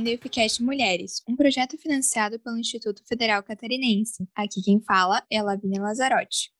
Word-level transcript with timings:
bem-vindo 0.00 0.10
ao 0.10 0.14
IFCast 0.14 0.62
Mulheres, 0.62 1.22
um 1.28 1.36
projeto 1.36 1.76
financiado 1.76 2.38
pelo 2.40 2.58
Instituto 2.58 3.06
Federal 3.06 3.42
Catarinense. 3.42 4.26
Aqui 4.34 4.62
quem 4.62 4.80
fala 4.80 5.22
é 5.30 5.38
a 5.38 5.42
Lavínia 5.42 5.82
Lazarotti. 5.82 6.50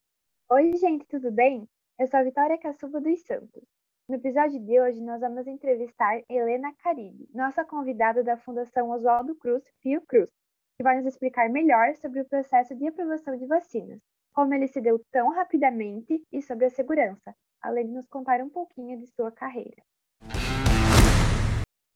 Oi, 0.51 0.77
gente, 0.77 1.07
tudo 1.07 1.31
bem? 1.31 1.67
Eu 1.99 2.07
sou 2.07 2.21
a 2.21 2.23
Vitória 2.23 2.59
Caçuva 2.59 3.01
dos 3.01 3.23
Santos. 3.23 3.63
No 4.09 4.17
episódio 4.17 4.61
de 4.61 4.81
hoje, 4.81 5.01
nós 5.01 5.21
vamos 5.21 5.47
entrevistar 5.47 6.21
Helena 6.29 6.73
Caribe, 6.83 7.29
nossa 7.33 7.65
convidada 7.65 8.23
da 8.23 8.37
Fundação 8.37 8.91
Oswaldo 8.91 9.35
Cruz 9.37 9.63
Fiocruz, 9.81 10.29
que 10.77 10.83
vai 10.83 10.97
nos 10.97 11.07
explicar 11.07 11.49
melhor 11.49 11.95
sobre 11.97 12.21
o 12.21 12.29
processo 12.29 12.75
de 12.75 12.89
aprovação 12.89 13.37
de 13.37 13.47
vacinas, 13.47 14.01
como 14.35 14.53
ele 14.53 14.67
se 14.67 14.81
deu 14.81 15.01
tão 15.11 15.31
rapidamente 15.31 16.23
e 16.31 16.43
sobre 16.43 16.67
a 16.67 16.71
segurança, 16.71 17.35
além 17.63 17.87
de 17.87 17.93
nos 17.93 18.07
contar 18.07 18.41
um 18.43 18.51
pouquinho 18.51 18.99
de 18.99 19.07
sua 19.07 19.33
carreira. 19.33 19.83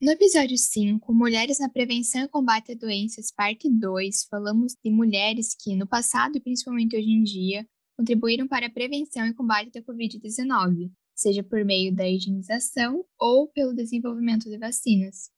No 0.02 0.10
episódio 0.10 0.58
5, 0.58 1.14
Mulheres 1.14 1.60
na 1.60 1.68
Prevenção 1.68 2.24
e 2.24 2.28
Combate 2.28 2.72
a 2.72 2.74
Doenças, 2.74 3.30
parte 3.30 3.70
2, 3.70 4.24
falamos 4.28 4.74
de 4.84 4.90
mulheres 4.90 5.54
que, 5.54 5.76
no 5.76 5.86
passado 5.86 6.36
e 6.36 6.40
principalmente 6.40 6.96
hoje 6.96 7.10
em 7.10 7.22
dia, 7.22 7.66
contribuíram 7.96 8.48
para 8.48 8.66
a 8.66 8.70
prevenção 8.70 9.24
e 9.24 9.32
combate 9.32 9.70
da 9.70 9.80
Covid-19, 9.80 10.90
seja 11.14 11.44
por 11.44 11.64
meio 11.64 11.94
da 11.94 12.08
higienização 12.08 13.04
ou 13.18 13.48
pelo 13.48 13.72
desenvolvimento 13.72 14.50
de 14.50 14.58
vacinas. 14.58 15.30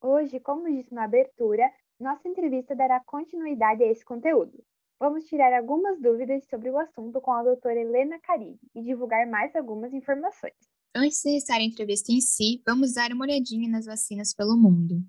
Hoje, 0.00 0.38
como 0.38 0.70
disse 0.70 0.94
na 0.94 1.04
abertura, 1.04 1.68
nossa 1.98 2.28
entrevista 2.28 2.74
dará 2.74 3.00
continuidade 3.04 3.82
a 3.82 3.90
esse 3.90 4.04
conteúdo. 4.04 4.64
Vamos 4.98 5.24
tirar 5.26 5.52
algumas 5.52 6.00
dúvidas 6.00 6.44
sobre 6.48 6.70
o 6.70 6.78
assunto 6.78 7.20
com 7.20 7.32
a 7.32 7.42
doutora 7.42 7.80
Helena 7.80 8.18
Caribe 8.20 8.60
e 8.74 8.80
divulgar 8.80 9.26
mais 9.26 9.54
algumas 9.56 9.92
informações. 9.92 10.54
Antes 10.96 11.22
de 11.22 11.30
iniciar 11.30 11.56
a 11.56 11.64
entrevista 11.64 12.12
em 12.12 12.20
si, 12.20 12.62
vamos 12.64 12.94
dar 12.94 13.10
uma 13.10 13.24
olhadinha 13.24 13.68
nas 13.68 13.84
vacinas 13.84 14.32
pelo 14.32 14.56
mundo. 14.56 15.02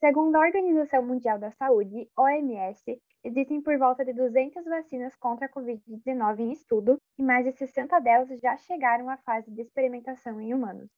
Segundo 0.00 0.34
a 0.36 0.40
Organização 0.40 1.04
Mundial 1.04 1.38
da 1.38 1.50
Saúde, 1.50 2.08
OMS, 2.16 2.98
existem 3.22 3.60
por 3.60 3.76
volta 3.78 4.06
de 4.06 4.14
200 4.14 4.64
vacinas 4.64 5.14
contra 5.16 5.44
a 5.44 5.52
Covid-19 5.52 6.38
em 6.40 6.52
estudo 6.52 6.96
e 7.18 7.22
mais 7.22 7.44
de 7.44 7.52
60 7.52 8.00
delas 8.00 8.40
já 8.40 8.56
chegaram 8.56 9.10
à 9.10 9.18
fase 9.18 9.50
de 9.50 9.60
experimentação 9.60 10.40
em 10.40 10.54
humanos. 10.54 10.88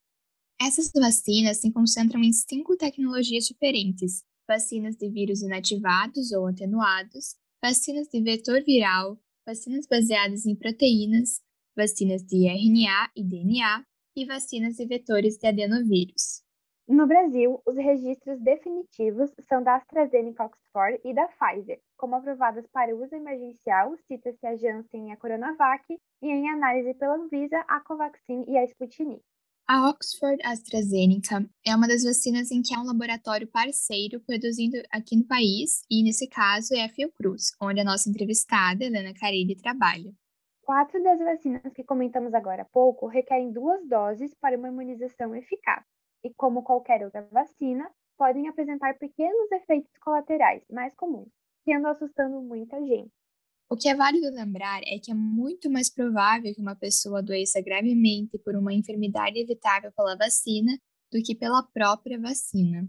Essas 0.63 0.93
vacinas 0.95 1.61
se 1.61 1.73
concentram 1.73 2.21
em 2.21 2.33
cinco 2.33 2.77
tecnologias 2.77 3.47
diferentes: 3.47 4.23
vacinas 4.47 4.95
de 4.95 5.11
vírus 5.11 5.43
inativados 5.43 6.31
ou 6.31 6.47
atenuados, 6.47 7.35
vacinas 7.61 8.07
de 8.07 8.23
vetor 8.23 8.63
viral, 8.63 9.19
vacinas 9.45 9.89
baseadas 9.89 10.47
em 10.47 10.55
proteínas, 10.55 11.41
vacinas 11.75 12.23
de 12.23 12.47
RNA 12.47 13.11
e 13.17 13.25
DNA 13.25 13.90
e 14.17 14.25
vacinas 14.25 14.77
de 14.77 14.87
vetores 14.87 15.37
de 15.37 15.47
adenovírus. 15.47 16.43
No 16.89 17.07
Brasil, 17.07 17.63
os 17.65 17.77
registros 17.77 18.41
definitivos 18.41 19.31
são 19.49 19.63
da 19.63 19.77
AstraZeneca 19.77 20.47
Oxford 20.47 21.01
e 21.05 21.15
da 21.15 21.29
Pfizer. 21.29 21.81
Como 21.97 22.17
aprovadas 22.17 22.67
para 22.73 22.97
uso 22.97 23.15
emergencial, 23.15 23.97
cita-se 24.09 24.45
a 24.45 24.57
Janssen 24.57 25.09
e 25.09 25.13
a 25.13 25.17
Coronavac, 25.17 25.85
e 25.91 26.27
em 26.27 26.51
análise 26.51 26.93
pela 26.95 27.15
Anvisa, 27.15 27.65
a 27.69 27.81
Covaxin 27.81 28.45
e 28.49 28.59
a 28.59 28.65
Sputnik. 28.65 29.23
A 29.69 29.89
Oxford 29.89 30.43
AstraZeneca 30.45 31.49
é 31.65 31.77
uma 31.77 31.87
das 31.87 32.03
vacinas 32.03 32.51
em 32.51 32.61
que 32.61 32.75
há 32.75 32.81
um 32.81 32.87
laboratório 32.87 33.47
parceiro 33.47 34.19
produzindo 34.27 34.77
aqui 34.91 35.15
no 35.15 35.25
país, 35.25 35.85
e 35.89 36.03
nesse 36.03 36.27
caso 36.27 36.75
é 36.75 36.87
a 36.87 36.89
Fiocruz, 36.89 37.53
onde 37.63 37.79
a 37.79 37.85
nossa 37.85 38.11
entrevistada, 38.11 38.85
Helena 38.85 39.15
Carille, 39.15 39.55
trabalha. 39.55 40.13
Quatro 40.71 41.03
das 41.03 41.19
vacinas 41.19 41.73
que 41.75 41.83
comentamos 41.83 42.33
agora 42.33 42.63
há 42.63 42.65
pouco 42.65 43.09
requerem 43.09 43.51
duas 43.51 43.85
doses 43.89 44.33
para 44.37 44.57
uma 44.57 44.69
imunização 44.69 45.35
eficaz 45.35 45.85
e, 46.23 46.33
como 46.35 46.63
qualquer 46.63 47.03
outra 47.05 47.23
vacina, 47.23 47.91
podem 48.17 48.47
apresentar 48.47 48.97
pequenos 48.97 49.51
efeitos 49.51 49.91
colaterais 50.01 50.63
mais 50.71 50.95
comuns, 50.95 51.27
que 51.65 51.75
andam 51.75 51.91
assustando 51.91 52.41
muita 52.41 52.79
gente. 52.87 53.11
O 53.69 53.77
que 53.77 53.89
é 53.89 53.97
válido 53.97 54.31
lembrar 54.31 54.81
é 54.85 55.01
que 55.03 55.11
é 55.11 55.15
muito 55.15 55.69
mais 55.69 55.93
provável 55.93 56.55
que 56.55 56.63
uma 56.63 56.77
pessoa 56.77 57.19
adoeça 57.19 57.61
gravemente 57.61 58.39
por 58.39 58.55
uma 58.55 58.73
enfermidade 58.73 59.41
evitável 59.41 59.91
pela 59.91 60.17
vacina 60.17 60.71
do 61.11 61.21
que 61.21 61.35
pela 61.35 61.65
própria 61.75 62.17
vacina. 62.17 62.89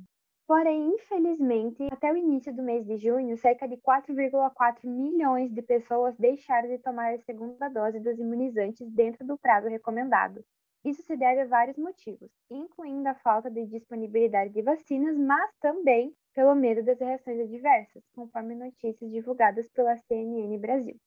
Porém, 0.51 0.95
infelizmente, 0.95 1.81
até 1.89 2.12
o 2.12 2.17
início 2.17 2.53
do 2.53 2.62
mês 2.62 2.85
de 2.85 2.97
junho, 2.97 3.38
cerca 3.38 3.66
de 3.66 3.78
4,4 3.78 4.84
milhões 4.84 5.50
de 5.50 5.62
pessoas 5.62 6.13
deixaram 6.17 6.67
de 6.67 6.78
tomar 6.79 7.13
a 7.13 7.19
segunda 7.19 7.69
dose 7.69 8.01
dos 8.01 8.19
imunizantes 8.19 8.85
dentro 8.91 9.25
do 9.25 9.38
prazo 9.38 9.69
recomendado. 9.69 10.44
Isso 10.84 11.01
se 11.03 11.16
deve 11.16 11.40
a 11.40 11.47
vários 11.47 11.78
motivos, 11.78 12.29
incluindo 12.50 13.07
a 13.07 13.16
falta 13.16 13.50
de 13.50 13.66
disponibilidade 13.66 14.51
de 14.51 14.61
vacinas, 14.61 15.17
mas 15.17 15.50
também 15.61 16.13
pelo 16.35 16.53
medo 16.53 16.84
das 16.84 17.00
reações 17.00 17.40
adversas, 17.40 18.03
conforme 18.13 18.53
notícias 18.53 19.09
divulgadas 19.09 19.69
pela 19.69 19.95
CNN 20.00 20.57
Brasil. 20.57 20.97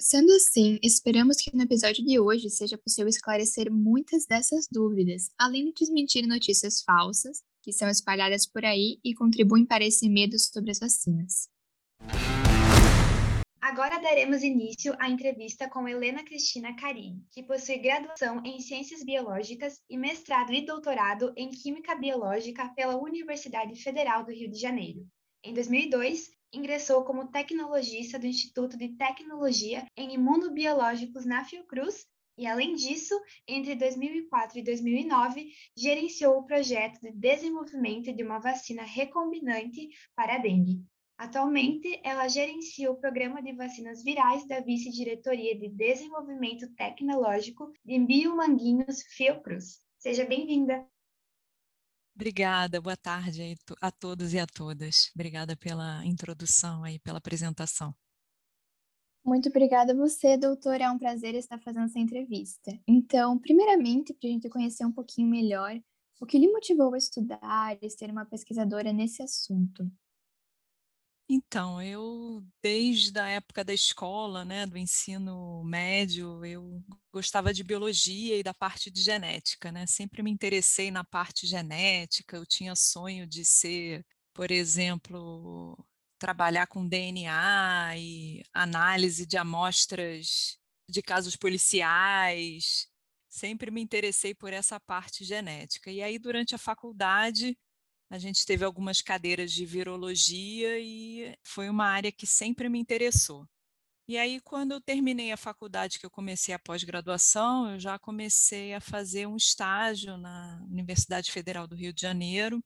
Sendo 0.00 0.32
assim, 0.32 0.78
esperamos 0.82 1.36
que 1.36 1.54
no 1.54 1.62
episódio 1.62 2.02
de 2.02 2.18
hoje 2.18 2.48
seja 2.48 2.78
possível 2.78 3.10
esclarecer 3.10 3.70
muitas 3.70 4.24
dessas 4.24 4.66
dúvidas, 4.66 5.30
além 5.38 5.66
de 5.66 5.74
desmentir 5.74 6.26
notícias 6.26 6.80
falsas 6.80 7.42
que 7.64 7.72
são 7.72 7.88
espalhadas 7.88 8.46
por 8.46 8.62
aí 8.62 8.98
e 9.02 9.14
contribuem 9.14 9.64
para 9.64 9.82
esse 9.82 10.06
medo 10.06 10.38
sobre 10.38 10.70
as 10.70 10.78
vacinas. 10.78 11.48
Agora 13.58 13.98
daremos 13.98 14.42
início 14.42 14.94
à 14.98 15.08
entrevista 15.08 15.68
com 15.70 15.88
Helena 15.88 16.22
Cristina 16.22 16.76
Carim, 16.76 17.24
que 17.32 17.42
possui 17.42 17.78
graduação 17.78 18.42
em 18.44 18.60
Ciências 18.60 19.02
Biológicas 19.02 19.80
e 19.88 19.96
mestrado 19.96 20.52
e 20.52 20.66
doutorado 20.66 21.32
em 21.34 21.48
Química 21.48 21.94
Biológica 21.94 22.68
pela 22.76 22.98
Universidade 22.98 23.74
Federal 23.82 24.22
do 24.22 24.30
Rio 24.30 24.50
de 24.50 24.60
Janeiro. 24.60 25.06
Em 25.42 25.54
2002, 25.54 26.30
ingressou 26.52 27.02
como 27.02 27.30
tecnologista 27.30 28.18
do 28.18 28.26
Instituto 28.26 28.76
de 28.76 28.90
Tecnologia 28.90 29.86
em 29.96 30.12
Imunobiológicos 30.12 31.24
na 31.24 31.44
Fiocruz 31.44 32.06
e, 32.36 32.46
além 32.46 32.74
disso, 32.74 33.14
entre 33.46 33.74
2004 33.74 34.58
e 34.58 34.62
2009, 34.62 35.52
gerenciou 35.76 36.38
o 36.38 36.44
projeto 36.44 37.00
de 37.00 37.12
desenvolvimento 37.12 38.12
de 38.12 38.22
uma 38.22 38.38
vacina 38.38 38.82
recombinante 38.82 39.88
para 40.14 40.36
a 40.36 40.38
dengue. 40.38 40.84
Atualmente, 41.16 42.00
ela 42.02 42.26
gerencia 42.26 42.90
o 42.90 42.96
programa 42.96 43.40
de 43.40 43.52
vacinas 43.52 44.02
virais 44.02 44.46
da 44.48 44.60
Vice-Diretoria 44.60 45.56
de 45.56 45.68
Desenvolvimento 45.68 46.68
Tecnológico 46.74 47.72
de 47.84 48.00
Biomanguinhos 48.00 49.02
Fiocruz. 49.10 49.80
Seja 49.96 50.24
bem-vinda! 50.26 50.84
Obrigada, 52.16 52.80
boa 52.80 52.96
tarde 52.96 53.56
a 53.80 53.90
todos 53.90 54.34
e 54.34 54.38
a 54.38 54.46
todas. 54.46 55.10
Obrigada 55.14 55.56
pela 55.56 56.04
introdução 56.04 56.86
e 56.86 56.98
pela 56.98 57.18
apresentação. 57.18 57.94
Muito 59.24 59.48
obrigada 59.48 59.92
a 59.92 59.96
você, 59.96 60.36
doutora. 60.36 60.84
É 60.84 60.90
um 60.90 60.98
prazer 60.98 61.34
estar 61.34 61.58
fazendo 61.60 61.86
essa 61.86 61.98
entrevista. 61.98 62.78
Então, 62.86 63.38
primeiramente, 63.38 64.12
para 64.12 64.28
a 64.28 64.32
gente 64.32 64.48
conhecer 64.48 64.84
um 64.84 64.92
pouquinho 64.92 65.28
melhor, 65.28 65.80
o 66.20 66.26
que 66.26 66.38
lhe 66.38 66.50
motivou 66.50 66.92
a 66.94 66.98
estudar 66.98 67.78
e 67.80 67.90
ser 67.90 68.10
uma 68.10 68.26
pesquisadora 68.26 68.92
nesse 68.92 69.22
assunto? 69.22 69.90
Então, 71.28 71.80
eu 71.80 72.44
desde 72.62 73.18
a 73.18 73.26
época 73.28 73.64
da 73.64 73.72
escola, 73.72 74.44
né, 74.44 74.66
do 74.66 74.76
ensino 74.76 75.64
médio, 75.64 76.44
eu 76.44 76.82
gostava 77.12 77.52
de 77.52 77.64
biologia 77.64 78.36
e 78.38 78.42
da 78.42 78.52
parte 78.52 78.90
de 78.90 79.00
genética, 79.02 79.72
né? 79.72 79.86
Sempre 79.86 80.22
me 80.22 80.30
interessei 80.30 80.90
na 80.90 81.02
parte 81.02 81.46
genética. 81.46 82.36
Eu 82.36 82.44
tinha 82.46 82.74
sonho 82.76 83.26
de 83.26 83.42
ser, 83.44 84.04
por 84.34 84.50
exemplo, 84.50 85.78
trabalhar 86.24 86.66
com 86.66 86.88
DNA 86.88 87.98
e 87.98 88.42
análise 88.50 89.26
de 89.26 89.36
amostras 89.36 90.58
de 90.88 91.02
casos 91.02 91.36
policiais. 91.36 92.88
Sempre 93.28 93.70
me 93.70 93.82
interessei 93.82 94.34
por 94.34 94.50
essa 94.50 94.80
parte 94.80 95.22
genética. 95.22 95.90
E 95.90 96.02
aí, 96.02 96.18
durante 96.18 96.54
a 96.54 96.58
faculdade, 96.58 97.58
a 98.08 98.16
gente 98.18 98.46
teve 98.46 98.64
algumas 98.64 99.02
cadeiras 99.02 99.52
de 99.52 99.66
virologia 99.66 100.78
e 100.78 101.36
foi 101.42 101.68
uma 101.68 101.84
área 101.84 102.10
que 102.10 102.26
sempre 102.26 102.70
me 102.70 102.78
interessou. 102.78 103.46
E 104.08 104.16
aí, 104.16 104.40
quando 104.40 104.72
eu 104.72 104.80
terminei 104.80 105.30
a 105.30 105.36
faculdade, 105.36 105.98
que 105.98 106.06
eu 106.06 106.10
comecei 106.10 106.54
a 106.54 106.58
pós-graduação, 106.58 107.70
eu 107.70 107.78
já 107.78 107.98
comecei 107.98 108.72
a 108.72 108.80
fazer 108.80 109.26
um 109.26 109.36
estágio 109.36 110.16
na 110.16 110.64
Universidade 110.70 111.30
Federal 111.30 111.66
do 111.66 111.76
Rio 111.76 111.92
de 111.92 112.00
Janeiro, 112.00 112.64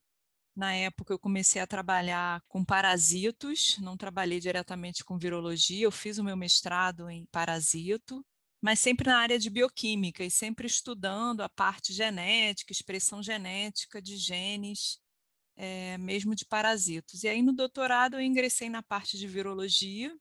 na 0.59 0.75
época, 0.75 1.13
eu 1.15 1.19
comecei 1.21 1.63
a 1.63 1.67
trabalhar 1.69 2.43
com 2.49 2.65
parasitos, 2.65 3.79
não 3.79 3.97
trabalhei 3.97 4.41
diretamente 4.41 5.05
com 5.05 5.17
virologia, 5.17 5.85
eu 5.85 5.93
fiz 5.93 6.19
o 6.19 6.25
meu 6.25 6.37
mestrado 6.37 7.09
em 7.09 7.25
parasito, 7.27 8.27
mas 8.61 8.81
sempre 8.81 9.09
na 9.09 9.19
área 9.19 9.39
de 9.39 9.49
bioquímica 9.49 10.25
e 10.25 10.31
sempre 10.31 10.67
estudando 10.67 11.43
a 11.43 11.49
parte 11.49 11.93
genética, 11.93 12.73
expressão 12.73 13.23
genética 13.23 14.03
de 14.03 14.17
genes, 14.17 14.99
é, 15.57 15.97
mesmo 15.99 16.35
de 16.35 16.45
parasitos. 16.45 17.23
E 17.23 17.29
aí, 17.29 17.41
no 17.41 17.53
doutorado, 17.53 18.15
eu 18.17 18.21
ingressei 18.21 18.69
na 18.69 18.83
parte 18.83 19.17
de 19.17 19.29
virologia, 19.29 20.13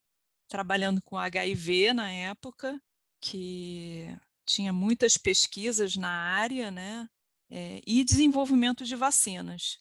trabalhando 0.48 1.02
com 1.02 1.18
HIV 1.18 1.94
na 1.94 2.12
época, 2.12 2.80
que 3.20 4.06
tinha 4.46 4.72
muitas 4.72 5.18
pesquisas 5.18 5.96
na 5.96 6.12
área, 6.12 6.70
né? 6.70 7.10
É, 7.50 7.82
e 7.88 8.04
desenvolvimento 8.04 8.86
de 8.86 8.96
vacinas. 8.96 9.80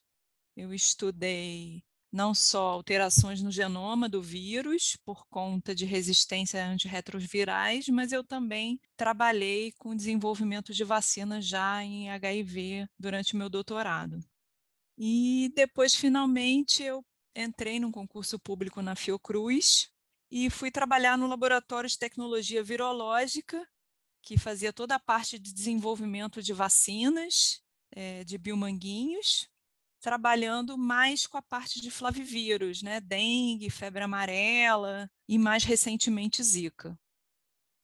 Eu 0.57 0.73
estudei 0.73 1.85
não 2.11 2.35
só 2.35 2.69
alterações 2.69 3.43
no 3.43 3.51
genoma 3.51 4.09
do 4.09 4.23
vírus 4.23 4.97
por 5.05 5.27
conta 5.29 5.75
de 5.75 5.85
resistência 5.85 6.65
a 6.65 6.69
antirretrovirais, 6.69 7.89
mas 7.89 8.11
eu 8.11 8.25
também 8.25 8.81
trabalhei 8.97 9.73
com 9.73 9.95
desenvolvimento 9.95 10.73
de 10.73 10.83
vacinas 10.83 11.45
já 11.47 11.85
em 11.85 12.09
HIV 12.11 12.89
durante 12.99 13.35
o 13.35 13.37
meu 13.37 13.51
doutorado. 13.51 14.19
E 14.97 15.53
depois, 15.55 15.95
finalmente, 15.95 16.83
eu 16.83 17.05
entrei 17.35 17.79
num 17.79 17.93
concurso 17.93 18.39
público 18.39 18.81
na 18.81 18.97
Fiocruz 18.97 19.91
e 20.31 20.49
fui 20.49 20.71
trabalhar 20.71 21.19
no 21.19 21.27
laboratório 21.27 21.89
de 21.89 21.99
tecnologia 21.99 22.63
virológica, 22.63 23.63
que 24.23 24.39
fazia 24.39 24.73
toda 24.73 24.95
a 24.95 25.01
parte 25.01 25.39
de 25.39 25.53
desenvolvimento 25.53 26.43
de 26.43 26.55
vacinas, 26.55 27.63
é, 27.91 28.25
de 28.25 28.39
biomanguinhos, 28.39 29.49
trabalhando 30.07 30.79
mais 30.79 31.27
com 31.27 31.37
a 31.37 31.43
parte 31.43 31.81
de 31.81 31.91
flavivírus, 31.91 32.81
né? 32.81 33.01
Dengue, 33.01 33.69
febre 33.69 34.05
amarela 34.05 35.11
e 35.29 35.37
mais 35.37 35.65
recentemente 35.65 36.45
Zika. 36.45 36.97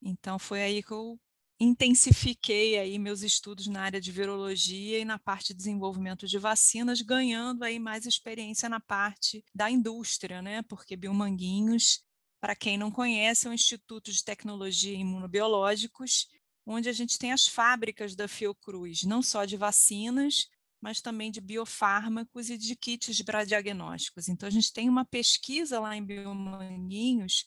Então 0.01 0.39
foi 0.39 0.63
aí 0.63 0.85
que 0.85 0.93
eu 0.93 1.19
intensifiquei 1.59 2.79
aí 2.79 2.97
meus 2.97 3.23
estudos 3.23 3.67
na 3.67 3.83
área 3.83 4.01
de 4.01 4.13
virologia 4.13 5.01
e 5.01 5.05
na 5.05 5.19
parte 5.19 5.49
de 5.49 5.55
desenvolvimento 5.55 6.25
de 6.29 6.39
vacinas, 6.39 7.03
ganhando 7.03 7.65
aí 7.65 7.81
mais 7.81 8.07
experiência 8.07 8.69
na 8.69 8.79
parte 8.79 9.45
da 9.53 9.69
indústria, 9.69 10.41
né? 10.41 10.63
Porque 10.63 10.97
Biomanguinhos, 10.97 12.05
para 12.41 12.55
quem 12.55 12.79
não 12.79 12.93
conhece, 12.93 13.49
é 13.49 13.51
um 13.51 13.55
instituto 13.55 14.13
de 14.13 14.23
tecnologia 14.23 14.97
imunobiológicos, 14.97 16.29
onde 16.65 16.89
a 16.89 16.93
gente 16.93 17.19
tem 17.19 17.33
as 17.33 17.49
fábricas 17.49 18.15
da 18.15 18.29
Fiocruz, 18.29 19.03
não 19.03 19.25
só 19.25 19.45
de 19.45 19.57
vacinas, 19.57 20.47
mas 20.83 21.01
também 21.01 21.31
de 21.31 21.41
biofármacos 21.41 22.51
e 22.51 22.59
de 22.59 22.75
kits 22.75 23.23
para 23.23 23.45
diagnósticos. 23.45 24.29
Então, 24.29 24.49
a 24.49 24.51
gente 24.51 24.73
tem 24.73 24.89
uma 24.89 25.05
pesquisa 25.05 25.79
lá 25.79 25.97
em 25.97 26.05
Biomanguinhos 26.05 27.47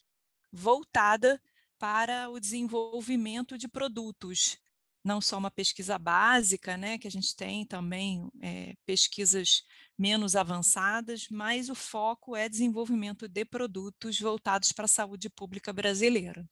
voltada 0.51 1.41
para 1.77 2.29
o 2.29 2.39
desenvolvimento 2.39 3.57
de 3.57 3.67
produtos, 3.67 4.57
não 5.03 5.19
só 5.19 5.37
uma 5.37 5.51
pesquisa 5.51 5.99
básica, 5.99 6.77
né, 6.77 6.97
que 6.97 7.07
a 7.07 7.11
gente 7.11 7.35
tem 7.35 7.65
também 7.65 8.31
é, 8.41 8.73
pesquisas 8.85 9.63
menos 9.99 10.37
avançadas, 10.37 11.27
mas 11.29 11.69
o 11.69 11.75
foco 11.75 12.37
é 12.37 12.47
desenvolvimento 12.47 13.27
de 13.27 13.43
produtos 13.43 14.17
voltados 14.17 14.71
para 14.71 14.85
a 14.85 14.87
saúde 14.87 15.29
pública 15.29 15.73
brasileira. 15.73 16.47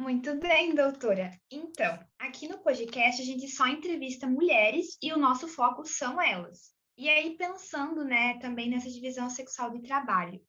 Muito 0.00 0.34
bem, 0.40 0.74
doutora. 0.74 1.30
Então, 1.50 2.02
aqui 2.18 2.48
no 2.48 2.56
podcast 2.60 3.20
a 3.20 3.24
gente 3.24 3.46
só 3.48 3.66
entrevista 3.66 4.26
mulheres 4.26 4.96
e 5.02 5.12
o 5.12 5.18
nosso 5.18 5.46
foco 5.46 5.84
são 5.84 6.18
elas. 6.18 6.72
E 6.96 7.06
aí, 7.06 7.36
pensando 7.36 8.02
né, 8.02 8.38
também 8.38 8.70
nessa 8.70 8.88
divisão 8.88 9.28
sexual 9.28 9.70
de 9.70 9.82
trabalho, 9.82 10.40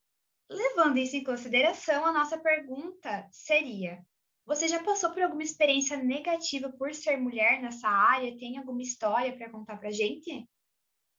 levando 0.49 0.97
isso 0.99 1.17
em 1.17 1.23
consideração, 1.25 2.05
a 2.05 2.13
nossa 2.13 2.39
pergunta 2.39 3.27
seria: 3.29 4.01
você 4.45 4.69
já 4.69 4.81
passou 4.81 5.11
por 5.11 5.21
alguma 5.21 5.43
experiência 5.43 5.97
negativa 5.97 6.71
por 6.71 6.95
ser 6.95 7.17
mulher 7.17 7.61
nessa 7.61 7.89
área? 7.89 8.37
Tem 8.37 8.57
alguma 8.57 8.81
história 8.81 9.35
para 9.35 9.51
contar 9.51 9.75
para 9.75 9.91
gente? 9.91 10.47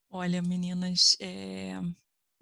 Olha, 0.08 0.40
meninas, 0.40 1.19
é, 1.20 1.75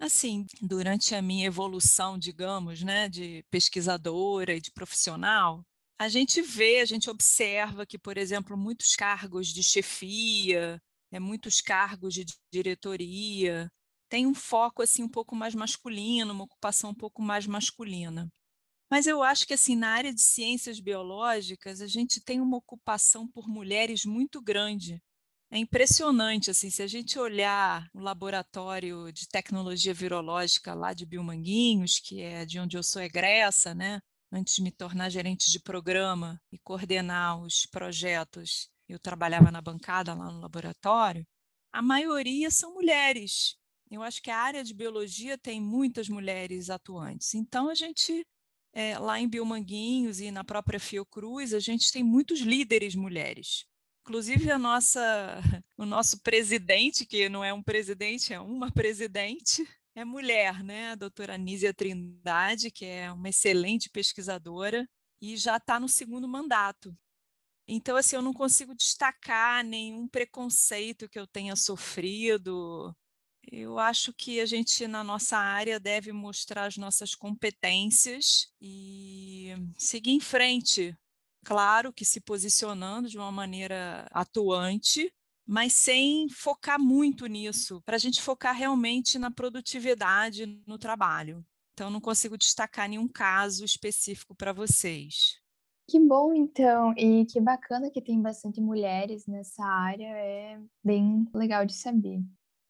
Assim, 0.01 0.47
durante 0.59 1.13
a 1.13 1.21
minha 1.21 1.45
evolução, 1.45 2.17
digamos, 2.17 2.81
né, 2.81 3.07
de 3.07 3.45
pesquisadora 3.51 4.55
e 4.55 4.59
de 4.59 4.71
profissional, 4.71 5.63
a 6.01 6.09
gente 6.09 6.41
vê, 6.41 6.79
a 6.79 6.85
gente 6.85 7.11
observa 7.11 7.85
que, 7.85 7.95
por 7.95 8.17
exemplo, 8.17 8.57
muitos 8.57 8.95
cargos 8.95 9.49
de 9.49 9.61
chefia, 9.61 10.81
é, 11.11 11.19
muitos 11.19 11.61
cargos 11.61 12.15
de 12.15 12.25
diretoria, 12.51 13.69
tem 14.09 14.25
um 14.25 14.33
foco 14.33 14.81
assim 14.81 15.03
um 15.03 15.07
pouco 15.07 15.35
mais 15.35 15.53
masculino, 15.53 16.33
uma 16.33 16.45
ocupação 16.45 16.89
um 16.89 16.95
pouco 16.95 17.21
mais 17.21 17.45
masculina. 17.45 18.27
Mas 18.89 19.05
eu 19.05 19.21
acho 19.21 19.45
que 19.45 19.53
assim 19.53 19.75
na 19.75 19.89
área 19.89 20.11
de 20.11 20.21
ciências 20.21 20.79
biológicas 20.79 21.81
a 21.81 21.87
gente 21.87 22.19
tem 22.19 22.41
uma 22.41 22.57
ocupação 22.57 23.27
por 23.27 23.47
mulheres 23.47 24.03
muito 24.03 24.41
grande. 24.41 24.99
É 25.51 25.59
impressionante 25.59 26.49
assim, 26.49 26.71
se 26.71 26.81
a 26.81 26.87
gente 26.87 27.19
olhar 27.19 27.87
o 27.93 27.99
laboratório 27.99 29.11
de 29.13 29.27
tecnologia 29.27 29.93
virológica 29.93 30.73
lá 30.73 30.93
de 30.93 31.05
Biomanguinhos, 31.05 31.99
que 31.99 32.21
é 32.21 32.43
de 32.43 32.59
onde 32.59 32.75
eu 32.75 32.81
sou 32.81 33.03
egressa, 33.03 33.75
né? 33.75 34.01
Antes 34.31 34.55
de 34.55 34.61
me 34.61 34.71
tornar 34.71 35.09
gerente 35.09 35.51
de 35.51 35.59
programa 35.59 36.41
e 36.51 36.57
coordenar 36.59 37.41
os 37.41 37.65
projetos, 37.65 38.69
eu 38.87 38.99
trabalhava 38.99 39.51
na 39.51 39.61
bancada 39.61 40.13
lá 40.13 40.31
no 40.31 40.39
laboratório, 40.39 41.25
a 41.71 41.81
maioria 41.81 42.49
são 42.49 42.73
mulheres. 42.73 43.55
Eu 43.89 44.01
acho 44.01 44.21
que 44.21 44.31
a 44.31 44.37
área 44.37 44.63
de 44.63 44.73
biologia 44.73 45.37
tem 45.37 45.59
muitas 45.59 46.07
mulheres 46.07 46.69
atuantes. 46.69 47.33
Então, 47.33 47.69
a 47.69 47.75
gente, 47.75 48.25
é, 48.73 48.97
lá 48.97 49.19
em 49.19 49.27
Biomanguinhos 49.27 50.19
e 50.21 50.31
na 50.31 50.43
própria 50.43 50.79
Fiocruz, 50.79 51.53
a 51.53 51.59
gente 51.59 51.91
tem 51.91 52.03
muitos 52.03 52.39
líderes 52.39 52.95
mulheres. 52.95 53.65
Inclusive, 54.01 54.49
a 54.49 54.57
nossa, 54.57 55.01
o 55.77 55.85
nosso 55.85 56.21
presidente, 56.21 57.05
que 57.05 57.29
não 57.29 57.43
é 57.43 57.53
um 57.53 57.63
presidente, 57.63 58.33
é 58.33 58.39
uma 58.39 58.71
presidente, 58.71 59.67
é 60.01 60.05
mulher, 60.05 60.63
né? 60.63 60.91
A 60.91 60.95
doutora 60.95 61.37
Nízia 61.37 61.73
Trindade, 61.73 62.71
que 62.71 62.85
é 62.85 63.11
uma 63.11 63.29
excelente 63.29 63.89
pesquisadora 63.89 64.87
e 65.21 65.37
já 65.37 65.57
está 65.57 65.79
no 65.79 65.87
segundo 65.87 66.27
mandato. 66.27 66.95
Então, 67.67 67.95
assim, 67.95 68.15
eu 68.15 68.21
não 68.21 68.33
consigo 68.33 68.75
destacar 68.75 69.63
nenhum 69.63 70.07
preconceito 70.07 71.07
que 71.07 71.19
eu 71.19 71.27
tenha 71.27 71.55
sofrido. 71.55 72.95
Eu 73.49 73.79
acho 73.79 74.13
que 74.13 74.41
a 74.41 74.45
gente, 74.45 74.87
na 74.87 75.03
nossa 75.03 75.37
área, 75.37 75.79
deve 75.79 76.11
mostrar 76.11 76.65
as 76.65 76.77
nossas 76.77 77.15
competências 77.15 78.51
e 78.59 79.53
seguir 79.77 80.11
em 80.11 80.19
frente. 80.19 80.95
Claro 81.45 81.93
que 81.93 82.05
se 82.05 82.19
posicionando 82.19 83.09
de 83.09 83.17
uma 83.17 83.31
maneira 83.31 84.07
atuante, 84.11 85.11
mas 85.51 85.73
sem 85.73 86.29
focar 86.29 86.79
muito 86.79 87.27
nisso, 87.27 87.81
para 87.81 87.97
a 87.97 87.99
gente 87.99 88.21
focar 88.21 88.55
realmente 88.55 89.19
na 89.19 89.29
produtividade 89.29 90.45
no 90.65 90.77
trabalho. 90.77 91.45
Então, 91.73 91.89
não 91.89 91.99
consigo 91.99 92.37
destacar 92.37 92.87
nenhum 92.87 93.05
caso 93.05 93.65
específico 93.65 94.33
para 94.33 94.53
vocês. 94.53 95.41
Que 95.89 95.99
bom, 95.99 96.33
então, 96.33 96.93
e 96.95 97.25
que 97.25 97.41
bacana 97.41 97.91
que 97.91 98.01
tem 98.01 98.21
bastante 98.21 98.61
mulheres 98.61 99.27
nessa 99.27 99.61
área, 99.65 100.07
é 100.07 100.57
bem 100.81 101.27
legal 101.35 101.65
de 101.65 101.73
saber. 101.73 102.21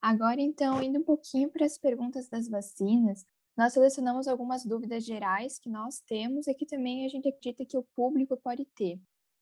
Agora, 0.02 0.42
então, 0.42 0.82
indo 0.82 0.98
um 0.98 1.04
pouquinho 1.04 1.52
para 1.52 1.68
as 1.68 1.78
perguntas 1.78 2.28
das 2.28 2.50
vacinas, 2.50 3.24
nós 3.56 3.74
selecionamos 3.74 4.28
algumas 4.28 4.66
dúvidas 4.66 5.06
gerais 5.06 5.60
que 5.60 5.70
nós 5.70 6.00
temos 6.00 6.48
e 6.48 6.54
que 6.56 6.66
também 6.66 7.06
a 7.06 7.10
gente 7.10 7.28
acredita 7.28 7.64
que 7.64 7.78
o 7.78 7.86
público 7.96 8.36
pode 8.38 8.66
ter. 8.74 9.00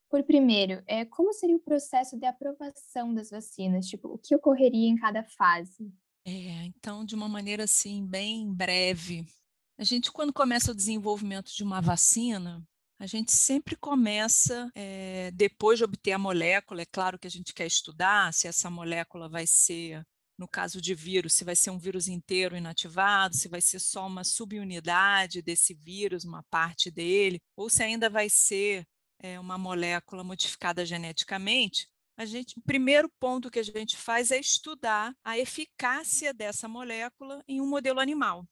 Por 0.10 0.24
primeiro, 0.24 0.82
é, 0.88 1.06
como 1.06 1.32
seria 1.34 1.56
o 1.56 1.60
processo 1.60 2.18
de 2.18 2.26
aprovação 2.26 3.14
das 3.14 3.30
vacinas? 3.30 3.86
Tipo, 3.86 4.08
o 4.08 4.18
que 4.18 4.36
ocorreria 4.36 4.90
em 4.90 4.96
cada 4.96 5.24
fase? 5.24 5.94
É, 6.26 6.66
então, 6.66 7.06
de 7.06 7.14
uma 7.14 7.30
maneira 7.30 7.66
assim, 7.66 8.06
bem 8.06 8.52
breve, 8.52 9.26
a 9.78 9.84
gente, 9.84 10.12
quando 10.12 10.34
começa 10.34 10.72
o 10.72 10.76
desenvolvimento 10.76 11.56
de 11.56 11.64
uma 11.64 11.80
vacina, 11.80 12.62
a 13.00 13.06
gente 13.06 13.32
sempre 13.32 13.76
começa, 13.78 14.70
é, 14.76 15.32
depois 15.32 15.78
de 15.78 15.86
obter 15.86 16.12
a 16.12 16.20
molécula, 16.20 16.82
é 16.82 16.86
claro 16.86 17.18
que 17.18 17.28
a 17.28 17.32
gente 17.32 17.54
quer 17.54 17.66
estudar 17.66 18.34
se 18.34 18.48
essa 18.48 18.70
molécula 18.70 19.30
vai 19.30 19.48
ser, 19.48 20.06
no 20.38 20.48
caso 20.48 20.82
de 20.82 20.94
vírus, 20.94 21.34
se 21.34 21.46
vai 21.46 21.56
ser 21.56 21.70
um 21.70 21.80
vírus 21.80 22.08
inteiro 22.08 22.58
inativado, 22.58 23.38
se 23.38 23.48
vai 23.48 23.62
ser 23.62 23.80
só 23.80 24.06
uma 24.06 24.24
subunidade 24.24 25.42
desse 25.42 25.74
vírus, 25.74 26.26
uma 26.26 26.44
parte 26.50 26.92
dele, 26.92 27.40
ou 27.56 27.70
se 27.70 27.82
ainda 27.82 28.10
vai 28.10 28.28
ser 28.28 28.86
é, 29.20 29.40
uma 29.40 29.58
molécula 29.58 30.24
modificada 30.24 30.86
geneticamente, 30.86 31.88
a 32.18 32.26
gente, 32.26 32.58
o 32.58 32.62
primeiro 32.62 33.10
ponto 33.20 33.50
que 33.50 33.60
a 33.60 33.64
gente 33.64 33.96
faz 33.96 34.30
é 34.30 34.38
estudar 34.38 35.16
a 35.24 35.40
eficácia 35.40 36.34
dessa 36.34 36.68
molécula 36.68 37.42
em 37.48 37.62
um 37.62 37.68
modelo 37.68 38.02
animal. 38.02 38.46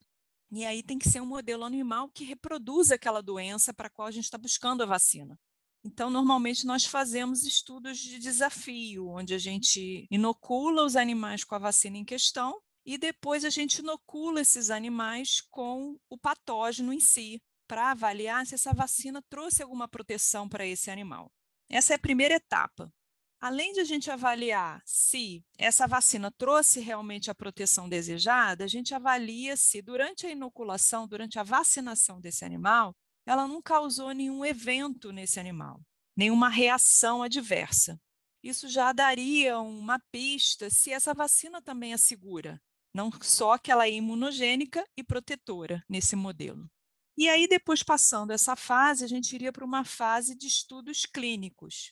E 0.51 0.65
aí 0.65 0.81
tem 0.81 0.97
que 0.97 1.09
ser 1.09 1.19
um 1.19 1.25
modelo 1.25 1.65
animal 1.65 2.09
que 2.09 2.24
reproduza 2.24 2.95
aquela 2.95 3.21
doença 3.21 3.74
para 3.74 3.88
a 3.88 3.89
qual 3.89 4.07
a 4.07 4.12
gente 4.12 4.24
está 4.24 4.38
buscando 4.38 4.83
a 4.83 4.86
vacina. 4.86 5.38
Então, 5.83 6.09
normalmente, 6.09 6.65
nós 6.65 6.86
fazemos 6.86 7.43
estudos 7.43 7.97
de 7.97 8.19
desafio, 8.19 9.09
onde 9.09 9.33
a 9.33 9.38
gente 9.38 10.07
inocula 10.09 10.86
os 10.86 10.95
animais 10.95 11.43
com 11.43 11.55
a 11.55 11.59
vacina 11.59 11.97
em 11.97 12.05
questão 12.05 12.62
e 12.86 12.97
depois 12.97 13.43
a 13.43 13.50
gente 13.50 13.79
inocula 13.79 14.39
esses 14.39 14.69
animais 14.69 15.41
com 15.51 16.00
o 16.09 16.17
patógeno 16.17 16.93
em 16.93 17.01
si, 17.01 17.41
para 17.67 17.91
avaliar 17.91 18.45
se 18.45 18.55
essa 18.55 18.74
vacina 18.74 19.21
trouxe 19.29 19.62
alguma 19.62 19.88
proteção 19.88 20.47
para 20.47 20.65
esse 20.65 20.89
animal. 20.89 21.31
Essa 21.69 21.93
é 21.93 21.95
a 21.95 22.00
primeira 22.00 22.36
etapa. 22.36 22.91
Além 23.39 23.71
de 23.74 23.81
a 23.81 23.83
gente 23.83 24.09
avaliar 24.09 24.81
se 24.83 25.45
essa 25.59 25.88
vacina 25.88 26.31
trouxe 26.31 26.79
realmente 26.79 27.29
a 27.29 27.36
proteção 27.36 27.88
desejada, 27.88 28.63
a 28.63 28.67
gente 28.67 28.95
avalia 28.95 29.55
se 29.55 29.79
durante 29.81 30.25
a 30.25 30.31
inoculação, 30.31 31.07
durante 31.07 31.38
a 31.38 31.43
vacinação 31.43 32.19
desse 32.19 32.43
animal, 32.43 32.95
ela 33.27 33.47
não 33.47 33.62
causou 33.62 34.12
nenhum 34.12 34.43
evento 34.43 35.12
nesse 35.12 35.39
animal, 35.39 35.79
nenhuma 36.15 36.50
reação 36.50 37.21
adversa. 37.21 38.00
Isso 38.41 38.67
já 38.67 38.91
daria 38.91 39.59
uma 39.59 40.00
pista 40.12 40.69
se 40.69 40.91
essa 40.91 41.13
vacina 41.13 41.62
também 41.62 41.93
é 41.93 41.97
segura, 41.97 42.59
não 42.93 43.12
só 43.21 43.57
que 43.57 43.71
ela 43.71 43.86
é 43.86 43.91
imunogênica 43.91 44.83
e 44.95 45.03
protetora 45.03 45.83
nesse 45.88 46.15
modelo. 46.15 46.67
E 47.17 47.27
aí, 47.27 47.47
depois 47.47 47.81
passando 47.81 48.31
essa 48.31 48.55
fase, 48.55 49.03
a 49.03 49.07
gente 49.07 49.33
iria 49.33 49.51
para 49.51 49.65
uma 49.65 49.83
fase 49.83 50.36
de 50.36 50.45
estudos 50.45 51.03
clínicos. 51.03 51.91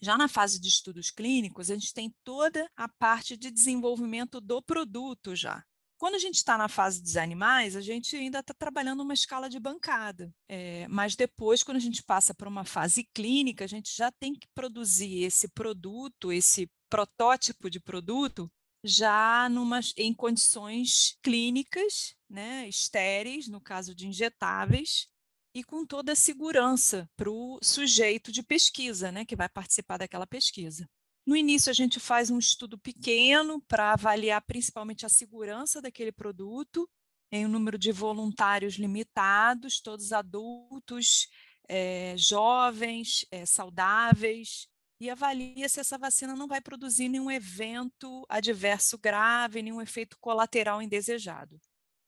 Já 0.00 0.16
na 0.16 0.26
fase 0.26 0.58
de 0.58 0.68
estudos 0.68 1.10
clínicos, 1.10 1.70
a 1.70 1.74
gente 1.74 1.92
tem 1.92 2.14
toda 2.24 2.70
a 2.74 2.88
parte 2.88 3.36
de 3.36 3.50
desenvolvimento 3.50 4.40
do 4.40 4.62
produto 4.62 5.36
já. 5.36 5.62
Quando 5.98 6.16
a 6.16 6.18
gente 6.18 6.36
está 6.36 6.58
na 6.58 6.68
fase 6.68 7.00
dos 7.00 7.16
animais, 7.16 7.76
a 7.76 7.80
gente 7.80 8.16
ainda 8.16 8.40
está 8.40 8.52
trabalhando 8.52 9.02
uma 9.02 9.14
escala 9.14 9.48
de 9.48 9.60
bancada. 9.60 10.34
É, 10.48 10.88
mas 10.88 11.14
depois, 11.14 11.62
quando 11.62 11.76
a 11.76 11.80
gente 11.80 12.02
passa 12.02 12.34
para 12.34 12.48
uma 12.48 12.64
fase 12.64 13.04
clínica, 13.14 13.64
a 13.64 13.68
gente 13.68 13.94
já 13.94 14.10
tem 14.10 14.34
que 14.34 14.48
produzir 14.54 15.24
esse 15.24 15.46
produto, 15.48 16.32
esse 16.32 16.70
protótipo 16.90 17.70
de 17.70 17.80
produto, 17.80 18.50
já 18.84 19.48
numa, 19.48 19.80
em 19.96 20.12
condições 20.12 21.16
clínicas, 21.22 22.14
né, 22.28 22.68
estéreis, 22.68 23.48
no 23.48 23.60
caso 23.60 23.94
de 23.94 24.06
injetáveis, 24.06 25.08
e 25.54 25.64
com 25.64 25.86
toda 25.86 26.12
a 26.12 26.16
segurança 26.16 27.08
para 27.16 27.30
o 27.30 27.58
sujeito 27.62 28.30
de 28.30 28.42
pesquisa, 28.42 29.10
né, 29.10 29.24
que 29.24 29.34
vai 29.34 29.48
participar 29.48 29.96
daquela 29.96 30.26
pesquisa. 30.26 30.86
No 31.26 31.34
início, 31.34 31.70
a 31.70 31.72
gente 31.72 31.98
faz 31.98 32.28
um 32.28 32.38
estudo 32.38 32.78
pequeno 32.78 33.62
para 33.62 33.92
avaliar 33.92 34.42
principalmente 34.42 35.06
a 35.06 35.08
segurança 35.08 35.80
daquele 35.80 36.12
produto, 36.12 36.86
em 37.32 37.46
um 37.46 37.48
número 37.48 37.78
de 37.78 37.90
voluntários 37.90 38.74
limitados, 38.74 39.80
todos 39.80 40.12
adultos, 40.12 41.28
é, 41.66 42.14
jovens, 42.18 43.24
é, 43.30 43.46
saudáveis, 43.46 44.68
e 45.00 45.10
avalia 45.10 45.68
se 45.68 45.80
essa 45.80 45.98
vacina 45.98 46.34
não 46.34 46.46
vai 46.46 46.60
produzir 46.60 47.08
nenhum 47.08 47.30
evento 47.30 48.24
adverso 48.28 48.96
grave, 48.98 49.62
nenhum 49.62 49.80
efeito 49.80 50.16
colateral 50.20 50.80
indesejado. 50.80 51.60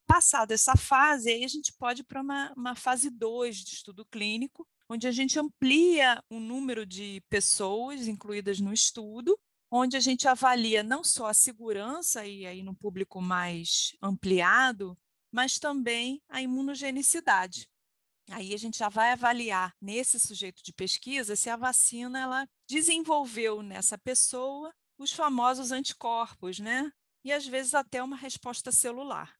Passada 0.07 0.55
essa 0.55 0.77
fase, 0.77 1.31
aí 1.31 1.45
a 1.45 1.49
gente 1.49 1.73
pode 1.73 2.03
ir 2.03 2.05
para 2.05 2.21
uma, 2.21 2.53
uma 2.57 2.75
fase 2.77 3.11
2 3.11 3.57
de 3.57 3.75
estudo 3.75 4.05
clínico, 4.05 4.67
onde 4.89 5.09
a 5.09 5.11
gente 5.11 5.39
amplia 5.39 6.23
o 6.31 6.39
número 6.39 6.87
de 6.87 7.21
pessoas 7.29 8.07
incluídas 8.07 8.61
no 8.61 8.73
estudo, 8.73 9.37
onde 9.71 9.97
a 9.97 10.01
gente 10.01 10.29
avalia 10.29 10.83
não 10.83 11.03
só 11.03 11.27
a 11.27 11.35
segurança, 11.35 12.25
e 12.25 12.47
aí 12.47 12.63
no 12.63 12.75
público 12.75 13.21
mais 13.21 13.97
ampliado, 14.01 14.97
mas 15.33 15.59
também 15.59 16.23
a 16.29 16.41
imunogenicidade. 16.41 17.69
Aí 18.31 18.53
a 18.53 18.57
gente 18.57 18.79
já 18.79 18.89
vai 18.89 19.13
avaliar 19.13 19.75
nesse 19.81 20.19
sujeito 20.19 20.63
de 20.63 20.73
pesquisa 20.73 21.37
se 21.37 21.49
a 21.49 21.57
vacina 21.57 22.21
ela 22.21 22.49
desenvolveu 22.69 23.63
nessa 23.63 23.97
pessoa 23.97 24.73
os 24.99 25.13
famosos 25.13 25.71
anticorpos, 25.73 26.59
né? 26.59 26.91
E 27.25 27.33
às 27.33 27.47
vezes 27.47 27.75
até 27.75 28.03
uma 28.03 28.17
resposta 28.17 28.73
celular. 28.73 29.35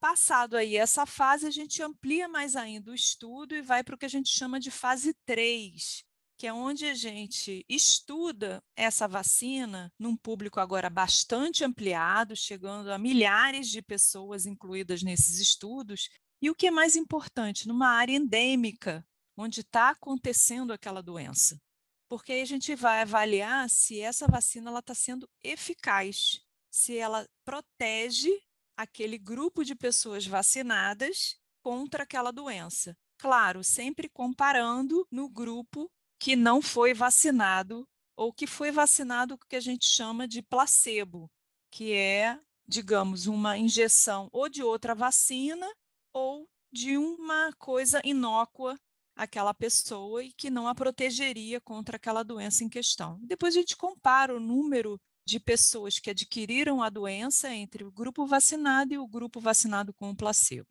Passado 0.00 0.56
aí 0.56 0.76
essa 0.76 1.04
fase, 1.04 1.46
a 1.46 1.50
gente 1.50 1.82
amplia 1.82 2.26
mais 2.28 2.56
ainda 2.56 2.90
o 2.90 2.94
estudo 2.94 3.54
e 3.54 3.60
vai 3.60 3.84
para 3.84 3.94
o 3.94 3.98
que 3.98 4.06
a 4.06 4.10
gente 4.10 4.30
chama 4.30 4.58
de 4.58 4.70
fase 4.70 5.14
3, 5.26 6.04
que 6.38 6.46
é 6.46 6.52
onde 6.52 6.86
a 6.86 6.94
gente 6.94 7.66
estuda 7.68 8.62
essa 8.74 9.06
vacina 9.06 9.92
num 9.98 10.16
público 10.16 10.58
agora 10.58 10.88
bastante 10.88 11.62
ampliado, 11.64 12.34
chegando 12.34 12.90
a 12.90 12.96
milhares 12.96 13.68
de 13.68 13.82
pessoas 13.82 14.46
incluídas 14.46 15.02
nesses 15.02 15.38
estudos, 15.38 16.08
e 16.40 16.50
o 16.50 16.54
que 16.54 16.66
é 16.66 16.70
mais 16.70 16.96
importante, 16.96 17.68
numa 17.68 17.88
área 17.88 18.14
endêmica, 18.14 19.06
onde 19.36 19.60
está 19.60 19.90
acontecendo 19.90 20.72
aquela 20.72 21.02
doença. 21.02 21.60
Porque 22.08 22.32
aí 22.32 22.42
a 22.42 22.46
gente 22.46 22.74
vai 22.74 23.02
avaliar 23.02 23.68
se 23.70 24.00
essa 24.00 24.26
vacina 24.26 24.76
está 24.78 24.94
sendo 24.94 25.28
eficaz, 25.42 26.40
se 26.70 26.96
ela 26.96 27.28
protege 27.44 28.30
aquele 28.76 29.18
grupo 29.18 29.64
de 29.64 29.74
pessoas 29.74 30.26
vacinadas 30.26 31.36
contra 31.62 32.04
aquela 32.04 32.30
doença. 32.30 32.96
Claro, 33.18 33.62
sempre 33.62 34.08
comparando 34.08 35.06
no 35.10 35.28
grupo 35.28 35.90
que 36.18 36.34
não 36.34 36.62
foi 36.62 36.94
vacinado 36.94 37.86
ou 38.16 38.32
que 38.32 38.46
foi 38.46 38.70
vacinado 38.70 39.38
com 39.38 39.44
o 39.44 39.48
que 39.48 39.56
a 39.56 39.60
gente 39.60 39.86
chama 39.86 40.26
de 40.26 40.42
placebo, 40.42 41.30
que 41.70 41.92
é, 41.92 42.40
digamos, 42.66 43.26
uma 43.26 43.56
injeção 43.56 44.28
ou 44.32 44.48
de 44.48 44.62
outra 44.62 44.94
vacina 44.94 45.66
ou 46.12 46.48
de 46.72 46.96
uma 46.96 47.52
coisa 47.54 48.00
inócua 48.04 48.78
àquela 49.16 49.52
pessoa 49.52 50.24
e 50.24 50.32
que 50.32 50.50
não 50.50 50.68
a 50.68 50.74
protegeria 50.74 51.60
contra 51.60 51.96
aquela 51.96 52.22
doença 52.22 52.64
em 52.64 52.68
questão. 52.68 53.18
Depois 53.22 53.54
a 53.54 53.58
gente 53.58 53.76
compara 53.76 54.34
o 54.34 54.40
número 54.40 55.00
de 55.26 55.38
pessoas 55.38 55.98
que 55.98 56.10
adquiriram 56.10 56.82
a 56.82 56.88
doença 56.88 57.52
entre 57.52 57.84
o 57.84 57.92
grupo 57.92 58.26
vacinado 58.26 58.94
e 58.94 58.98
o 58.98 59.06
grupo 59.06 59.40
vacinado 59.40 59.92
com 59.92 60.10
o 60.10 60.16
placebo. 60.16 60.66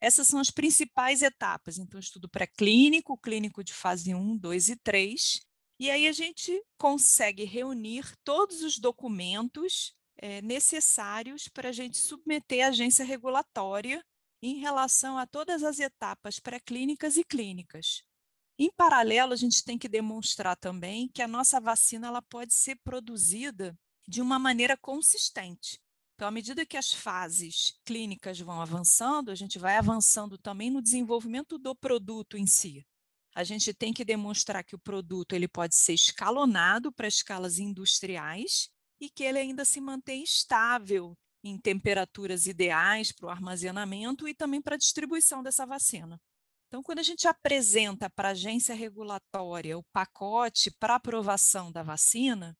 Essas 0.00 0.28
são 0.28 0.38
as 0.38 0.50
principais 0.50 1.22
etapas. 1.22 1.78
Então, 1.78 1.98
estudo 1.98 2.28
pré-clínico, 2.28 3.16
clínico 3.16 3.64
de 3.64 3.72
fase 3.72 4.14
1, 4.14 4.36
2 4.36 4.68
e 4.68 4.76
3. 4.76 5.40
E 5.80 5.90
aí 5.90 6.06
a 6.06 6.12
gente 6.12 6.62
consegue 6.78 7.44
reunir 7.44 8.04
todos 8.22 8.62
os 8.62 8.78
documentos 8.78 9.94
é, 10.18 10.40
necessários 10.42 11.48
para 11.48 11.70
a 11.70 11.72
gente 11.72 11.98
submeter 11.98 12.64
à 12.64 12.68
agência 12.68 13.04
regulatória 13.04 14.04
em 14.42 14.58
relação 14.58 15.18
a 15.18 15.26
todas 15.26 15.62
as 15.62 15.78
etapas 15.78 16.38
pré-clínicas 16.38 17.16
e 17.16 17.24
clínicas. 17.24 18.02
Em 18.58 18.70
paralelo, 18.70 19.32
a 19.32 19.36
gente 19.36 19.62
tem 19.62 19.76
que 19.78 19.88
demonstrar 19.88 20.56
também 20.56 21.08
que 21.08 21.20
a 21.20 21.28
nossa 21.28 21.60
vacina 21.60 22.06
ela 22.06 22.22
pode 22.22 22.54
ser 22.54 22.76
produzida 22.76 23.76
de 24.08 24.22
uma 24.22 24.38
maneira 24.38 24.76
consistente. 24.76 25.78
Então, 26.14 26.28
à 26.28 26.30
medida 26.30 26.64
que 26.64 26.78
as 26.78 26.92
fases 26.92 27.78
clínicas 27.84 28.40
vão 28.40 28.62
avançando, 28.62 29.30
a 29.30 29.34
gente 29.34 29.58
vai 29.58 29.76
avançando 29.76 30.38
também 30.38 30.70
no 30.70 30.80
desenvolvimento 30.80 31.58
do 31.58 31.74
produto 31.74 32.38
em 32.38 32.46
si. 32.46 32.86
A 33.34 33.44
gente 33.44 33.74
tem 33.74 33.92
que 33.92 34.02
demonstrar 34.02 34.64
que 34.64 34.74
o 34.74 34.78
produto 34.78 35.34
ele 35.34 35.46
pode 35.46 35.74
ser 35.74 35.92
escalonado 35.92 36.90
para 36.90 37.06
escalas 37.06 37.58
industriais 37.58 38.70
e 38.98 39.10
que 39.10 39.22
ele 39.22 39.38
ainda 39.38 39.66
se 39.66 39.78
mantém 39.78 40.22
estável 40.22 41.14
em 41.48 41.58
temperaturas 41.58 42.46
ideais 42.46 43.12
para 43.12 43.26
o 43.26 43.30
armazenamento 43.30 44.28
e 44.28 44.34
também 44.34 44.60
para 44.60 44.74
a 44.74 44.78
distribuição 44.78 45.42
dessa 45.42 45.64
vacina. 45.64 46.20
Então, 46.68 46.82
quando 46.82 46.98
a 46.98 47.02
gente 47.02 47.28
apresenta 47.28 48.10
para 48.10 48.28
a 48.28 48.32
agência 48.32 48.74
regulatória 48.74 49.78
o 49.78 49.84
pacote 49.92 50.70
para 50.70 50.96
aprovação 50.96 51.70
da 51.70 51.82
vacina, 51.82 52.56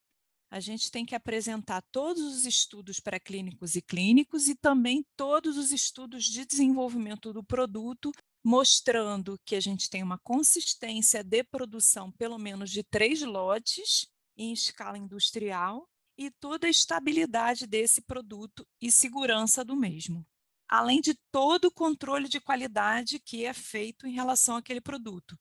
a 0.49 0.61
gente 0.61 0.89
tem 0.89 1.05
que 1.05 1.13
apresentar 1.13 1.83
todos 1.91 2.23
os 2.23 2.45
estudos 2.45 3.01
pré-clínicos 3.01 3.75
e 3.75 3.81
clínicos 3.81 4.47
e 4.47 4.55
também 4.55 5.05
todos 5.17 5.57
os 5.57 5.71
estudos 5.73 6.23
de 6.23 6.45
desenvolvimento 6.45 7.33
do 7.33 7.43
produto, 7.43 8.11
mostrando 8.43 9.37
que 9.45 9.55
a 9.55 9.59
gente 9.59 9.89
tem 9.89 10.01
uma 10.01 10.17
consistência 10.19 11.21
de 11.21 11.43
produção, 11.43 12.11
pelo 12.13 12.37
menos 12.37 12.71
de 12.71 12.81
três 12.83 13.21
lotes, 13.21 14.07
em 14.37 14.53
escala 14.53 14.97
industrial, 14.97 15.85
e 16.17 16.31
toda 16.31 16.67
a 16.67 16.69
estabilidade 16.69 17.67
desse 17.67 18.01
produto 18.01 18.67
e 18.81 18.91
segurança 18.91 19.63
do 19.63 19.75
mesmo. 19.75 20.25
Além 20.67 20.99
de 20.99 21.13
todo 21.31 21.65
o 21.65 21.71
controle 21.71 22.27
de 22.27 22.41
qualidade 22.41 23.19
que 23.19 23.45
é 23.45 23.53
feito 23.53 24.07
em 24.07 24.11
relação 24.11 24.57
àquele 24.57 24.81
produto. 24.81 25.37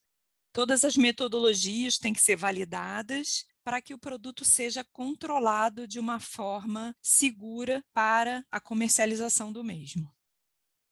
Todas 0.52 0.85
as 0.85 0.97
metodologias 0.97 1.99
têm 1.99 2.12
que 2.12 2.21
ser 2.21 2.37
validadas 2.37 3.45
para 3.64 3.83
que 3.83 3.92
o 3.92 3.99
produto 3.99 4.45
seja 4.45 4.85
controlado 4.92 5.88
de 5.88 5.99
uma 5.99 6.21
forma 6.21 6.95
segura 7.02 7.85
para 7.92 8.45
a 8.50 8.61
comercialização 8.61 9.52
do 9.52 9.64
mesmo. 9.64 10.14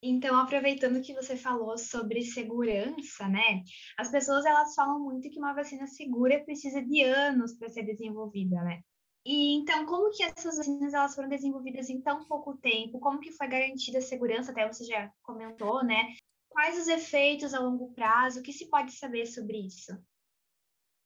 Então, 0.03 0.37
aproveitando 0.37 1.01
que 1.01 1.15
você 1.15 1.35
falou 1.35 1.79
sobre 1.79 2.21
segurança, 2.21 3.27
né? 3.27 3.63
As 3.97 4.11
pessoas 4.11 4.45
elas 4.45 4.75
falam 4.75 5.01
muito 5.01 5.31
que 5.31 5.39
uma 5.39 5.55
vacina 5.55 5.87
segura 5.87 6.45
precisa 6.45 6.83
de 6.83 7.03
anos 7.03 7.55
para 7.55 7.71
ser 7.71 7.85
desenvolvida, 7.85 8.63
né? 8.63 8.83
E 9.25 9.55
então, 9.55 9.87
como 9.87 10.11
que 10.11 10.23
essas 10.23 10.59
vacinas 10.59 10.93
elas 10.93 11.15
foram 11.15 11.29
desenvolvidas 11.29 11.89
em 11.89 12.01
tão 12.01 12.25
pouco 12.27 12.57
tempo? 12.59 13.01
Como 13.01 13.21
que 13.21 13.33
foi 13.33 13.49
garantida 13.49 13.99
a 13.99 14.03
segurança? 14.03 14.53
Até 14.53 14.67
você 14.67 14.85
já 14.85 15.11
comentou, 15.23 15.83
né? 15.83 16.15
Quais 16.49 16.79
os 16.79 16.89
efeitos 16.89 17.55
a 17.55 17.59
longo 17.59 17.91
prazo? 17.93 18.41
O 18.41 18.43
que 18.43 18.53
se 18.53 18.69
pode 18.69 18.93
saber 18.93 19.27
sobre 19.27 19.59
isso? 19.67 19.93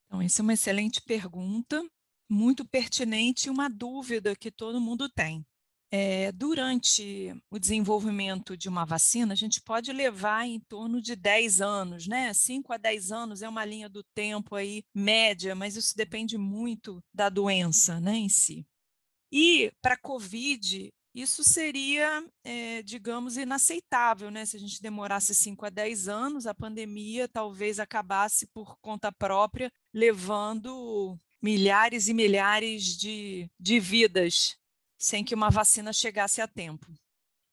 Então, 0.07 0.21
essa 0.21 0.43
é 0.43 0.45
uma 0.45 0.55
excelente 0.55 1.01
pergunta, 1.03 1.83
muito 2.29 2.67
pertinente 2.67 3.47
e 3.47 3.51
uma 3.51 3.69
dúvida 3.69 4.35
que 4.35 4.51
todo 4.51 4.81
mundo 4.81 5.09
tem. 5.09 5.47
É, 5.91 6.31
durante 6.33 7.35
o 7.51 7.59
desenvolvimento 7.59 8.57
de 8.57 8.69
uma 8.69 8.85
vacina, 8.85 9.33
a 9.33 9.37
gente 9.37 9.61
pode 9.63 9.91
levar 9.91 10.47
em 10.47 10.61
torno 10.61 11.01
de 11.01 11.17
10 11.17 11.63
anos, 11.63 12.07
né? 12.07 12.33
5 12.35 12.73
a 12.73 12.77
10 12.77 13.11
anos 13.11 13.43
é 13.43 13.49
uma 13.49 13.65
linha 13.65 13.89
do 13.89 14.03
tempo 14.15 14.55
aí 14.55 14.83
média, 14.95 15.55
mas 15.55 15.77
isso 15.77 15.97
depende 15.97 16.37
muito 16.37 17.03
da 17.13 17.31
doença 17.31 17.99
né, 18.01 18.17
em 18.17 18.29
si. 18.29 18.67
E 19.33 19.73
para 19.81 19.95
a 19.95 19.99
COVID, 19.99 20.93
isso 21.15 21.43
seria, 21.43 22.23
é, 22.45 22.83
digamos, 22.83 23.39
inaceitável, 23.39 24.31
né? 24.31 24.45
Se 24.45 24.57
a 24.57 24.61
gente 24.61 24.83
demorasse 24.83 25.35
5 25.35 25.65
a 25.65 25.71
10 25.71 26.07
anos, 26.07 26.47
a 26.47 26.55
pandemia 26.55 27.27
talvez 27.27 27.81
acabasse 27.81 28.47
por 28.49 28.77
conta 28.81 29.11
própria, 29.11 29.73
levando 29.93 31.19
milhares 31.43 32.09
e 32.09 32.15
milhares 32.15 32.97
de, 32.97 33.51
de 33.59 33.81
vidas 33.81 34.58
sem 34.99 35.25
que 35.25 35.35
uma 35.35 35.49
vacina 35.49 35.93
chegasse 35.93 36.41
a 36.41 36.49
tempo. 36.49 36.87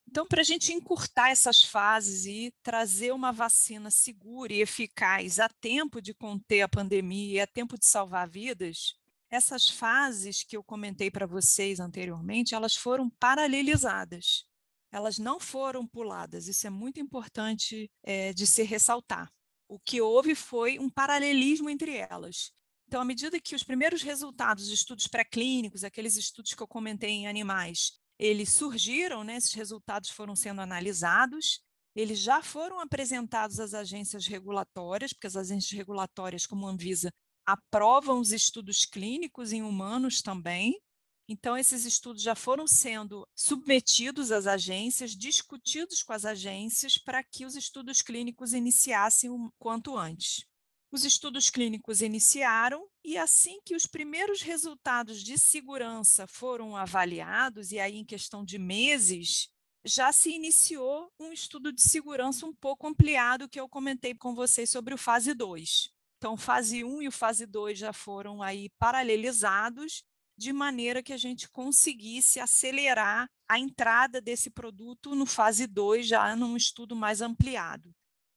Então, 0.08 0.26
para 0.26 0.42
a 0.42 0.46
gente 0.46 0.72
encurtar 0.72 1.30
essas 1.30 1.64
fases 1.64 2.26
e 2.26 2.54
trazer 2.64 3.14
uma 3.14 3.32
vacina 3.32 3.92
segura 3.92 4.54
e 4.54 4.62
eficaz 4.62 5.40
a 5.40 5.50
tempo 5.50 6.02
de 6.02 6.14
conter 6.14 6.62
a 6.62 6.70
pandemia 6.70 7.34
e 7.34 7.40
a 7.40 7.48
tempo 7.48 7.78
de 7.78 7.86
salvar 7.86 8.30
vidas, 8.30 8.96
essas 9.30 9.70
fases 9.70 10.44
que 10.44 10.56
eu 10.56 10.64
comentei 10.64 11.12
para 11.12 11.26
vocês 11.26 11.80
anteriormente, 11.80 12.56
elas 12.56 12.76
foram 12.76 13.10
paralelizadas. 13.10 14.46
Elas 14.92 15.18
não 15.18 15.40
foram 15.40 15.86
puladas. 15.86 16.48
Isso 16.48 16.66
é 16.66 16.70
muito 16.70 17.00
importante 17.00 17.92
é, 18.02 18.32
de 18.32 18.48
se 18.48 18.64
ressaltar. 18.64 19.30
O 19.68 19.80
que 19.80 20.00
houve 20.00 20.36
foi 20.36 20.80
um 20.80 20.90
paralelismo 20.90 21.70
entre 21.70 21.98
elas. 21.98 22.54
Então, 22.88 23.02
à 23.02 23.06
medida 23.06 23.40
que 23.40 23.56
os 23.56 23.64
primeiros 23.64 24.02
resultados 24.02 24.68
de 24.68 24.74
estudos 24.74 25.08
pré-clínicos, 25.08 25.84
aqueles 25.84 26.16
estudos 26.16 26.54
que 26.54 26.62
eu 26.62 26.68
comentei 26.68 27.10
em 27.10 27.28
animais, 27.28 27.94
eles 28.18 28.54
surgiram, 28.54 29.24
né, 29.24 29.38
esses 29.38 29.54
resultados 29.54 30.10
foram 30.10 30.36
sendo 30.36 30.62
analisados, 30.62 31.62
eles 31.96 32.20
já 32.20 32.42
foram 32.42 32.80
apresentados 32.80 33.60
às 33.60 33.74
agências 33.74 34.28
regulatórias, 34.28 35.14
porque 35.14 35.28
as 35.28 35.36
agências 35.36 35.72
regulatórias, 35.72 36.46
como 36.46 36.68
a 36.68 36.72
Anvisa, 36.72 37.12
aprovam 37.46 38.20
os 38.20 38.32
estudos 38.32 38.86
clínicos 38.86 39.54
em 39.54 39.62
humanos 39.62 40.22
também. 40.22 40.80
Então, 41.28 41.58
esses 41.58 41.86
estudos 41.86 42.22
já 42.22 42.36
foram 42.36 42.68
sendo 42.68 43.28
submetidos 43.36 44.32
às 44.32 44.46
agências, 44.46 45.12
discutidos 45.16 46.04
com 46.04 46.14
as 46.14 46.26
agências, 46.26 46.98
para 46.98 47.24
que 47.24 47.46
os 47.46 47.56
estudos 47.56 48.02
clínicos 48.02 48.54
iniciassem 48.54 49.30
o 49.30 49.52
quanto 49.58 49.98
antes. 49.98 50.46
Os 50.92 51.04
estudos 51.04 51.50
clínicos 51.50 52.02
iniciaram 52.02 52.88
e 53.04 53.18
assim 53.18 53.60
que 53.66 53.76
os 53.76 53.86
primeiros 53.86 54.42
resultados 54.42 55.22
de 55.22 55.38
segurança 55.38 56.26
foram 56.28 56.76
avaliados, 56.76 57.72
e 57.72 57.80
aí 57.80 57.98
em 57.98 58.06
questão 58.06 58.46
de 58.46 58.58
meses, 58.58 59.50
já 59.84 60.12
se 60.12 60.32
iniciou 60.32 61.12
um 61.20 61.32
estudo 61.32 61.72
de 61.72 61.82
segurança 61.82 62.46
um 62.46 62.54
pouco 62.54 62.88
ampliado 62.88 63.50
que 63.50 63.60
eu 63.60 63.70
comentei 63.70 64.16
com 64.16 64.34
vocês 64.34 64.70
sobre 64.70 64.94
o 64.94 64.98
fase 64.98 65.34
2. 65.34 65.90
Então, 66.18 66.36
fase 66.36 66.84
1 66.84 67.04
e 67.04 67.08
o 67.08 67.12
fase 67.12 67.46
2 67.46 67.78
já 67.78 67.94
foram 67.94 68.42
aí 68.42 68.70
paralelizados, 68.80 70.04
de 70.38 70.52
maneira 70.52 71.04
que 71.04 71.14
a 71.14 71.18
gente 71.18 71.48
conseguisse 71.50 72.40
acelerar 72.40 73.30
a 73.48 73.60
entrada 73.60 74.20
desse 74.20 74.50
produto 74.50 75.14
no 75.14 75.26
fase 75.26 75.68
2, 75.68 76.08
já 76.08 76.36
num 76.36 76.58
estudo 76.58 76.96
mais 76.96 77.22
ampliado. 77.22 77.94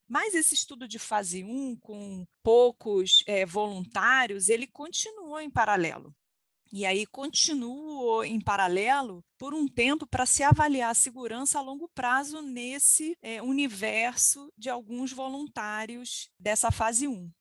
Mas 0.09 0.33
esse 0.33 0.55
estudo 0.55 0.87
de 0.87 0.97
fase 0.97 1.43
1, 1.43 1.75
com 1.77 2.25
poucos 2.41 3.23
é, 3.27 3.45
voluntários, 3.45 4.49
ele 4.49 4.65
continuou 4.65 5.39
em 5.39 5.51
paralelo. 5.51 6.13
E 6.71 6.85
aí 6.85 7.05
continuou 7.05 8.23
em 8.23 8.41
paralelo 8.41 9.23
por 9.37 9.53
um 9.53 9.67
tempo 9.67 10.07
para 10.07 10.25
se 10.25 10.41
avaliar 10.41 10.91
a 10.91 10.95
segurança 10.95 11.59
a 11.59 11.61
longo 11.61 11.87
prazo 11.89 12.41
nesse 12.41 13.15
é, 13.21 13.41
universo 13.41 14.51
de 14.57 14.69
alguns 14.69 15.11
voluntários 15.11 16.29
dessa 16.39 16.71
fase 16.71 17.07
1. 17.07 17.31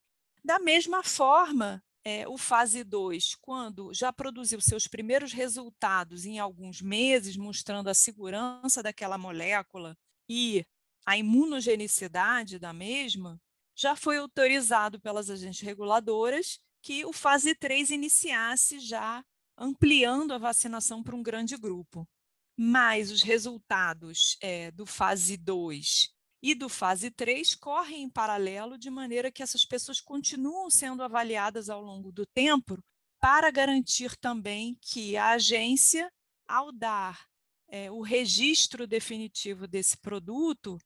Da 0.44 0.58
mesma 0.58 1.02
forma, 1.02 1.82
é, 2.04 2.26
o 2.28 2.38
fase 2.38 2.84
2, 2.84 3.34
quando 3.34 3.92
já 3.92 4.10
produziu 4.12 4.60
seus 4.60 4.86
primeiros 4.86 5.32
resultados 5.32 6.24
em 6.24 6.38
alguns 6.38 6.80
meses, 6.80 7.36
mostrando 7.36 7.88
a 7.88 7.94
segurança 7.94 8.82
daquela 8.82 9.18
molécula 9.18 9.96
e 10.28 10.64
a 11.08 11.16
imunogenicidade 11.16 12.58
da 12.58 12.70
mesma, 12.70 13.40
já 13.74 13.96
foi 13.96 14.18
autorizado 14.18 15.00
pelas 15.00 15.30
agentes 15.30 15.62
reguladoras 15.62 16.60
que 16.82 17.02
o 17.06 17.14
fase 17.14 17.54
3 17.54 17.92
iniciasse 17.92 18.78
já 18.78 19.24
ampliando 19.56 20.32
a 20.32 20.38
vacinação 20.38 21.02
para 21.02 21.16
um 21.16 21.22
grande 21.22 21.56
grupo. 21.56 22.06
Mas 22.54 23.10
os 23.10 23.22
resultados 23.22 24.36
é, 24.42 24.70
do 24.70 24.84
fase 24.84 25.38
2 25.38 26.10
e 26.42 26.54
do 26.54 26.68
fase 26.68 27.10
3 27.10 27.54
correm 27.54 28.02
em 28.02 28.10
paralelo, 28.10 28.76
de 28.76 28.90
maneira 28.90 29.32
que 29.32 29.42
essas 29.42 29.64
pessoas 29.64 30.02
continuam 30.02 30.68
sendo 30.68 31.02
avaliadas 31.02 31.70
ao 31.70 31.80
longo 31.80 32.12
do 32.12 32.26
tempo, 32.34 32.78
para 33.18 33.50
garantir 33.50 34.14
também 34.18 34.76
que 34.82 35.16
a 35.16 35.30
agência, 35.30 36.12
ao 36.46 36.70
dar 36.70 37.26
é, 37.66 37.90
o 37.90 38.02
registro 38.02 38.86
definitivo 38.86 39.66
desse 39.66 39.96
produto, 39.96 40.78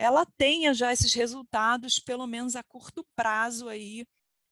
ela 0.00 0.24
tenha 0.24 0.72
já 0.72 0.90
esses 0.90 1.12
resultados, 1.12 2.00
pelo 2.00 2.26
menos 2.26 2.56
a 2.56 2.62
curto 2.62 3.06
prazo, 3.14 3.68
aí, 3.68 4.06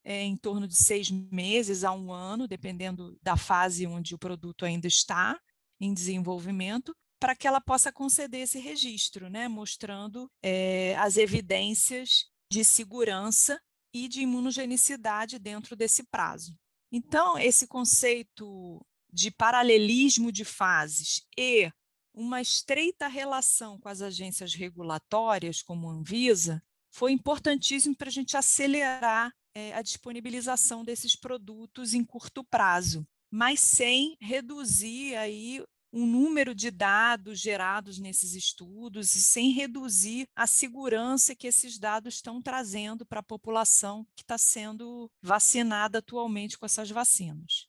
é, 0.04 0.22
em 0.22 0.37
torno 0.37 0.68
de 0.68 0.76
seis 0.76 1.11
meses 1.11 1.84
a 1.84 1.92
um 1.92 2.12
ano, 2.12 2.46
dependendo 2.46 3.18
da 3.22 3.34
fase 3.34 3.87
onde 3.87 4.14
o 4.14 4.18
produto 4.18 4.66
ainda 4.66 4.87
está 4.87 5.40
em 5.80 5.94
desenvolvimento, 5.94 6.94
para 7.18 7.34
que 7.34 7.48
ela 7.48 7.62
possa 7.62 7.90
conceder 7.90 8.42
esse 8.42 8.58
registro, 8.58 9.30
né, 9.30 9.48
mostrando 9.48 10.30
é, 10.42 10.94
as 10.98 11.16
evidências 11.16 12.26
de 12.52 12.62
segurança 12.62 13.58
e 13.94 14.06
de 14.06 14.20
imunogenicidade 14.20 15.38
dentro 15.38 15.74
desse 15.74 16.02
prazo. 16.11 16.54
Então, 16.92 17.38
esse 17.38 17.66
conceito 17.66 18.84
de 19.11 19.30
paralelismo 19.30 20.30
de 20.30 20.44
fases 20.44 21.22
e 21.38 21.72
uma 22.18 22.40
estreita 22.40 23.07
relação 23.07 23.78
com 23.78 23.88
as 23.88 24.02
agências 24.02 24.52
regulatórias, 24.52 25.62
como 25.62 25.88
a 25.88 25.92
Anvisa, 25.92 26.61
foi 26.90 27.12
importantíssimo 27.12 27.96
para 27.96 28.09
a 28.09 28.12
gente 28.12 28.37
acelerar 28.37 29.33
é, 29.54 29.72
a 29.72 29.83
disponibilização 29.83 30.85
desses 30.85 31.14
produtos 31.14 31.94
em 31.94 32.04
curto 32.04 32.42
prazo, 32.42 33.07
mas 33.31 33.61
sem 33.61 34.16
reduzir 34.20 35.14
aí 35.14 35.64
o 35.92 36.04
número 36.04 36.57
de 36.57 36.72
dados 36.72 37.38
gerados 37.38 38.00
nesses 38.00 38.35
estudos 38.35 39.14
e 39.14 39.22
sem 39.22 39.52
reduzir 39.52 40.26
a 40.35 40.46
segurança 40.46 41.37
que 41.37 41.46
esses 41.46 41.78
dados 41.78 42.14
estão 42.14 42.42
trazendo 42.42 43.07
para 43.07 43.20
a 43.20 43.22
população 43.22 44.04
que 44.16 44.22
está 44.22 44.37
sendo 44.37 45.09
vacinada 45.22 45.98
atualmente 45.98 46.59
com 46.59 46.66
essas 46.66 46.90
vacinas. 46.90 47.67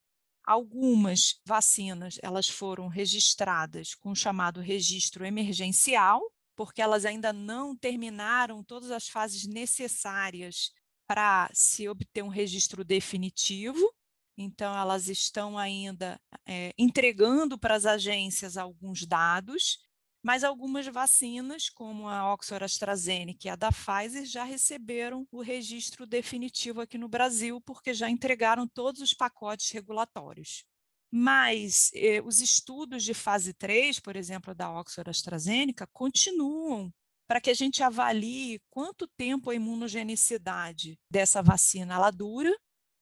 Algumas 0.49 1.39
vacinas 1.45 2.17
elas 2.23 2.49
foram 2.49 2.88
registradas 2.88 3.93
com 3.93 4.09
o 4.09 4.15
chamado 4.15 4.59
registro 4.59 5.23
emergencial, 5.23 6.23
porque 6.55 6.81
elas 6.81 7.05
ainda 7.05 7.31
não 7.31 7.75
terminaram 7.77 8.63
todas 8.63 8.89
as 8.89 9.07
fases 9.07 9.45
necessárias 9.45 10.71
para 11.07 11.51
se 11.53 11.88
obter 11.88 12.23
um 12.23 12.29
registro 12.29 12.83
definitivo. 12.83 13.93
Então, 14.35 14.75
elas 14.75 15.07
estão 15.07 15.55
ainda 15.55 16.19
é, 16.47 16.73
entregando 16.79 17.55
para 17.55 17.75
as 17.75 17.85
agências 17.85 18.57
alguns 18.57 19.05
dados 19.05 19.77
mas 20.21 20.43
algumas 20.43 20.86
vacinas, 20.88 21.69
como 21.69 22.08
a 22.08 22.34
Oxford 22.34 22.63
AstraZeneca 22.63 23.47
e 23.47 23.49
a 23.49 23.55
da 23.55 23.71
Pfizer, 23.71 24.25
já 24.25 24.43
receberam 24.43 25.25
o 25.32 25.41
registro 25.41 26.05
definitivo 26.05 26.82
aqui 26.82 26.97
no 26.97 27.08
Brasil, 27.08 27.62
porque 27.62 27.93
já 27.93 28.10
entregaram 28.10 28.67
todos 28.67 29.01
os 29.01 29.13
pacotes 29.13 29.71
regulatórios. 29.71 30.63
Mas 31.12 31.89
eh, 31.95 32.21
os 32.21 32.39
estudos 32.39 33.03
de 33.03 33.13
fase 33.13 33.53
3, 33.53 33.99
por 33.99 34.15
exemplo, 34.15 34.53
da 34.53 34.69
Oxford 34.71 35.10
AstraZeneca, 35.10 35.88
continuam 35.88 36.93
para 37.27 37.39
que 37.39 37.49
a 37.49 37.53
gente 37.53 37.82
avalie 37.82 38.60
quanto 38.69 39.08
tempo 39.08 39.49
a 39.49 39.55
imunogenicidade 39.55 40.99
dessa 41.10 41.41
vacina 41.41 41.93
ela 41.93 42.12
dura 42.12 42.55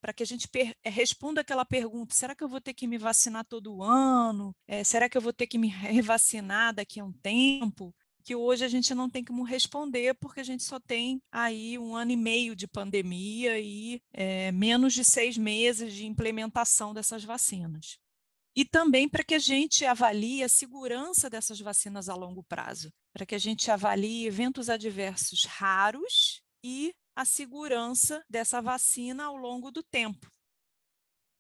para 0.08 0.13
que 0.13 0.24
a 0.24 0.26
gente 0.26 0.48
eh, 0.56 0.89
responda 0.89 1.41
aquela 1.41 1.65
pergunta: 1.65 2.15
será 2.15 2.34
que 2.34 2.41
eu 2.41 2.48
vou 2.48 2.62
ter 2.62 2.74
que 2.74 2.88
me 2.88 2.98
vacinar 2.98 3.43
todo 3.43 3.84
ano? 3.84 4.56
É, 4.65 4.82
será 4.82 5.10
que 5.10 5.17
eu 5.17 5.22
vou 5.22 5.34
ter 5.34 5.48
que 5.48 5.58
me 5.58 5.67
revacinar 5.67 6.74
daqui 6.74 7.02
a 7.02 7.04
um 7.04 7.12
tempo? 7.12 7.93
Que 8.24 8.34
hoje 8.34 8.63
a 8.63 8.70
gente 8.70 8.96
não 8.96 9.10
tem 9.10 9.22
como 9.22 9.43
responder, 9.43 10.13
porque 10.13 10.39
a 10.39 10.46
gente 10.46 10.63
só 10.63 10.80
tem 10.80 11.22
aí 11.30 11.78
um 11.78 11.93
ano 11.93 12.12
e 12.12 12.15
meio 12.15 12.56
de 12.56 12.70
pandemia 12.70 13.60
e 13.60 14.02
é, 14.13 14.50
menos 14.54 14.93
de 14.93 15.04
seis 15.04 15.38
meses 15.38 15.93
de 15.93 16.06
implementação 16.06 16.93
dessas 16.93 17.26
vacinas. 17.26 17.98
E 18.56 18.63
também 18.63 19.10
para 19.10 19.26
que 19.26 19.36
a 19.36 19.39
gente 19.39 19.84
avalie 19.84 20.41
a 20.41 20.48
segurança 20.48 21.30
dessas 21.30 21.60
vacinas 21.60 22.08
a 22.08 22.15
longo 22.15 22.43
prazo, 22.43 22.93
para 23.12 23.26
que 23.26 23.36
a 23.36 23.39
gente 23.39 23.70
avalie 23.70 24.26
eventos 24.26 24.70
adversos 24.70 25.43
raros 25.43 26.41
e 26.63 26.93
a 27.17 27.25
segurança 27.25 28.23
dessa 28.30 28.62
vacina 28.62 29.25
ao 29.25 29.36
longo 29.36 29.71
do 29.71 29.82
tempo. 29.82 30.32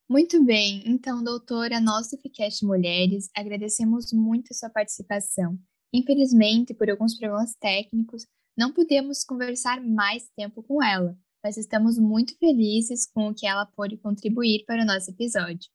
Muito 0.09 0.43
bem, 0.43 0.81
então, 0.87 1.23
doutora, 1.23 1.79
nós 1.79 2.09
do 2.09 2.17
FICAST 2.17 2.65
Mulheres 2.65 3.29
agradecemos 3.35 4.11
muito 4.11 4.47
a 4.51 4.55
sua 4.55 4.71
participação. 4.71 5.55
Infelizmente, 5.93 6.73
por 6.73 6.89
alguns 6.89 7.15
problemas 7.15 7.53
técnicos, 7.61 8.25
não 8.57 8.73
pudemos 8.73 9.23
conversar 9.23 9.79
mais 9.79 10.27
tempo 10.35 10.63
com 10.63 10.81
ela, 10.81 11.15
mas 11.43 11.57
estamos 11.57 11.99
muito 11.99 12.35
felizes 12.39 13.05
com 13.05 13.27
o 13.27 13.35
que 13.35 13.45
ela 13.45 13.67
pôde 13.67 13.97
contribuir 13.97 14.65
para 14.65 14.81
o 14.81 14.85
nosso 14.85 15.11
episódio. 15.11 15.69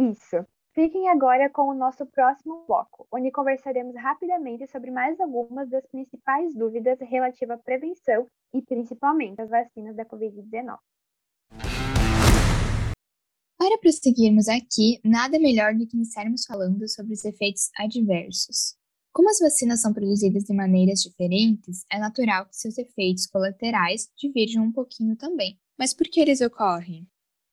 Isso. 0.00 0.44
Fiquem 0.80 1.08
agora 1.08 1.50
com 1.50 1.62
o 1.62 1.74
nosso 1.74 2.06
próximo 2.06 2.64
bloco, 2.64 3.04
onde 3.12 3.32
conversaremos 3.32 3.96
rapidamente 3.96 4.64
sobre 4.68 4.92
mais 4.92 5.18
algumas 5.18 5.68
das 5.68 5.84
principais 5.88 6.54
dúvidas 6.54 7.00
relativas 7.00 7.58
à 7.58 7.60
prevenção 7.60 8.28
e 8.54 8.62
principalmente 8.62 9.40
às 9.40 9.50
vacinas 9.50 9.96
da 9.96 10.04
Covid-19. 10.04 10.78
A 11.50 11.58
Para 13.58 13.78
prosseguirmos 13.78 14.48
aqui, 14.48 15.00
nada 15.04 15.36
melhor 15.40 15.74
do 15.74 15.84
que 15.84 15.96
iniciarmos 15.96 16.46
falando 16.46 16.88
sobre 16.88 17.12
os 17.12 17.24
efeitos 17.24 17.70
adversos. 17.76 18.76
Como 19.12 19.28
as 19.30 19.40
vacinas 19.40 19.80
são 19.80 19.92
produzidas 19.92 20.44
de 20.44 20.54
maneiras 20.54 21.00
diferentes, 21.02 21.84
é 21.90 21.98
natural 21.98 22.46
que 22.46 22.54
seus 22.54 22.78
efeitos 22.78 23.26
colaterais 23.26 24.08
divirjam 24.16 24.62
um 24.62 24.70
pouquinho 24.70 25.16
também. 25.16 25.58
Mas 25.76 25.92
por 25.92 26.06
que 26.06 26.20
eles 26.20 26.40
ocorrem? 26.40 27.04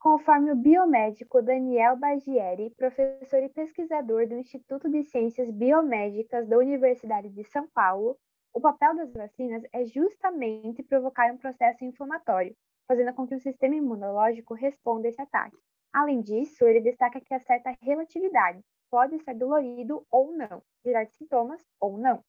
Conforme 0.06 0.52
o 0.52 0.56
biomédico 0.56 1.42
Daniel 1.42 1.98
Bagieri, 1.98 2.70
professor 2.78 3.42
e 3.42 3.50
pesquisador 3.50 4.28
do 4.28 4.36
Instituto 4.36 4.88
de 4.88 5.02
Ciências 5.02 5.50
Biomédicas 5.50 6.48
da 6.48 6.60
Universidade 6.60 7.28
de 7.30 7.44
São 7.46 7.68
Paulo, 7.74 8.16
o 8.54 8.62
papel 8.62 8.96
das 8.96 9.12
vacinas 9.12 9.64
é 9.74 9.84
justamente 9.84 10.84
provocar 10.84 11.34
um 11.34 11.38
processo 11.38 11.84
inflamatório, 11.84 12.56
fazendo 12.88 13.16
com 13.16 13.26
que 13.26 13.34
o 13.34 13.40
sistema 13.40 13.74
imunológico 13.74 14.54
responda 14.54 15.08
a 15.08 15.10
esse 15.10 15.20
ataque. 15.20 15.58
Além 15.92 16.22
disso, 16.22 16.66
ele 16.66 16.82
destaca 16.82 17.20
que 17.20 17.34
há 17.34 17.40
certa 17.40 17.76
relatividade, 17.82 18.60
pode 18.92 19.18
ser 19.24 19.34
dolorido 19.34 20.06
ou 20.12 20.38
não, 20.38 20.62
gerar 20.86 21.08
sintomas 21.08 21.64
ou 21.82 21.98
não. 21.98 22.24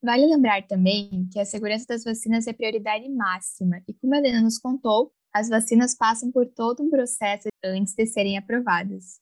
Vale 0.00 0.26
lembrar 0.26 0.64
também 0.68 1.28
que 1.32 1.40
a 1.40 1.44
segurança 1.44 1.86
das 1.88 2.04
vacinas 2.04 2.46
é 2.46 2.52
prioridade 2.52 3.08
máxima, 3.08 3.82
e 3.88 3.94
como 3.94 4.14
a 4.14 4.18
Helena 4.18 4.42
nos 4.42 4.58
contou, 4.58 5.10
as 5.36 5.50
vacinas 5.50 5.94
passam 5.94 6.32
por 6.32 6.46
todo 6.46 6.82
um 6.82 6.88
processo 6.88 7.48
antes 7.62 7.92
de 7.94 8.06
serem 8.06 8.38
aprovadas. 8.38 9.20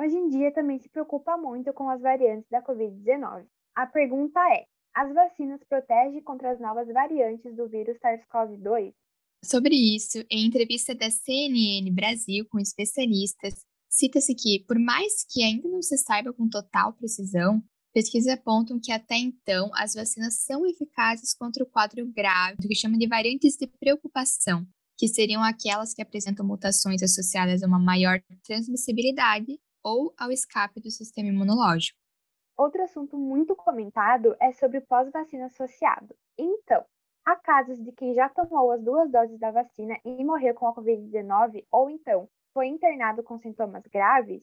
Hoje 0.00 0.16
em 0.16 0.30
dia 0.30 0.50
também 0.54 0.78
se 0.78 0.88
preocupa 0.88 1.36
muito 1.36 1.70
com 1.74 1.90
as 1.90 2.00
variantes 2.00 2.48
da 2.50 2.62
Covid-19. 2.62 3.44
A 3.76 3.86
pergunta 3.86 4.40
é: 4.54 4.64
as 4.94 5.12
vacinas 5.12 5.60
protegem 5.68 6.22
contra 6.22 6.52
as 6.52 6.58
novas 6.58 6.88
variantes 6.88 7.54
do 7.54 7.68
vírus 7.68 7.98
SARS-CoV-2? 7.98 8.94
Sobre 9.44 9.74
isso, 9.74 10.24
em 10.30 10.46
entrevista 10.46 10.94
da 10.94 11.10
CNN 11.10 11.92
Brasil 11.92 12.46
com 12.50 12.58
especialistas, 12.58 13.62
cita-se 13.86 14.34
que, 14.34 14.64
por 14.66 14.78
mais 14.78 15.26
que 15.28 15.42
ainda 15.42 15.68
não 15.68 15.82
se 15.82 15.98
saiba 15.98 16.32
com 16.32 16.48
total 16.48 16.94
precisão, 16.94 17.62
pesquisas 17.92 18.32
apontam 18.32 18.80
que 18.82 18.92
até 18.92 19.16
então 19.16 19.70
as 19.74 19.92
vacinas 19.92 20.40
são 20.40 20.64
eficazes 20.64 21.34
contra 21.34 21.62
o 21.62 21.66
quadro 21.66 22.06
grave, 22.06 22.56
do 22.62 22.68
que 22.68 22.74
chamam 22.74 22.98
de 22.98 23.06
variantes 23.06 23.56
de 23.58 23.66
preocupação, 23.66 24.66
que 25.00 25.08
seriam 25.08 25.42
aquelas 25.42 25.94
que 25.94 26.02
apresentam 26.02 26.44
mutações 26.44 27.02
associadas 27.02 27.62
a 27.62 27.66
uma 27.66 27.78
maior 27.78 28.20
transmissibilidade 28.44 29.58
ou 29.82 30.12
ao 30.18 30.30
escape 30.30 30.78
do 30.78 30.90
sistema 30.90 31.30
imunológico. 31.30 31.98
Outro 32.54 32.82
assunto 32.82 33.16
muito 33.16 33.56
comentado 33.56 34.36
é 34.38 34.52
sobre 34.52 34.76
o 34.76 34.86
pós-vacina 34.86 35.46
associado. 35.46 36.14
Então, 36.36 36.84
há 37.24 37.34
casos 37.34 37.82
de 37.82 37.92
quem 37.92 38.12
já 38.12 38.28
tomou 38.28 38.72
as 38.72 38.82
duas 38.82 39.10
doses 39.10 39.38
da 39.38 39.50
vacina 39.50 39.98
e 40.04 40.22
morreu 40.22 40.54
com 40.54 40.66
a 40.66 40.74
Covid-19 40.74 41.64
ou 41.72 41.88
então 41.88 42.28
foi 42.52 42.66
internado 42.66 43.22
com 43.22 43.38
sintomas 43.38 43.84
graves? 43.86 44.42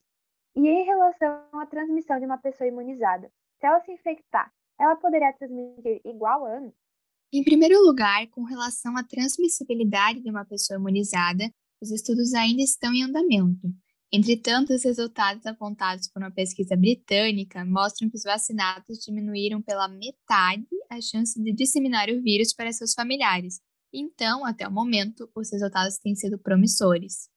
E 0.55 0.67
em 0.67 0.85
relação 0.85 1.45
à 1.53 1.67
transmissão 1.67 2.17
de 2.17 2.25
uma 2.25 2.39
pessoa 2.39 2.67
imunizada, 2.67 3.31
se 3.59 3.67
ela 3.67 3.79
se 3.81 3.91
infectar, 3.91 4.51
ela 4.79 4.95
poderá 4.95 5.31
transmitir 5.33 6.01
igual 6.03 6.43
ano? 6.47 6.73
Em 7.31 7.43
primeiro 7.43 7.77
lugar, 7.83 8.25
com 8.27 8.43
relação 8.43 8.95
à 8.95 9.03
transmissibilidade 9.03 10.21
de 10.21 10.29
uma 10.29 10.45
pessoa 10.45 10.79
imunizada, 10.79 11.43
os 11.81 11.91
estudos 11.91 12.33
ainda 12.33 12.61
estão 12.61 12.93
em 12.93 13.03
andamento. 13.03 13.67
Entretanto, 14.11 14.73
os 14.73 14.85
resultados 14.85 15.45
apontados 15.45 16.07
por 16.07 16.21
uma 16.21 16.31
pesquisa 16.31 16.77
britânica 16.77 17.65
mostram 17.65 18.09
que 18.09 18.15
os 18.15 18.23
vacinados 18.23 18.99
diminuíram 18.99 19.61
pela 19.61 19.89
metade 19.89 20.65
a 20.89 21.01
chance 21.01 21.37
de 21.43 21.51
disseminar 21.51 22.09
o 22.09 22.21
vírus 22.21 22.53
para 22.53 22.71
seus 22.71 22.93
familiares. 22.93 23.59
Então, 23.93 24.45
até 24.45 24.65
o 24.65 24.71
momento, 24.71 25.29
os 25.35 25.51
resultados 25.51 25.97
têm 25.97 26.15
sido 26.15 26.39
promissores. 26.39 27.29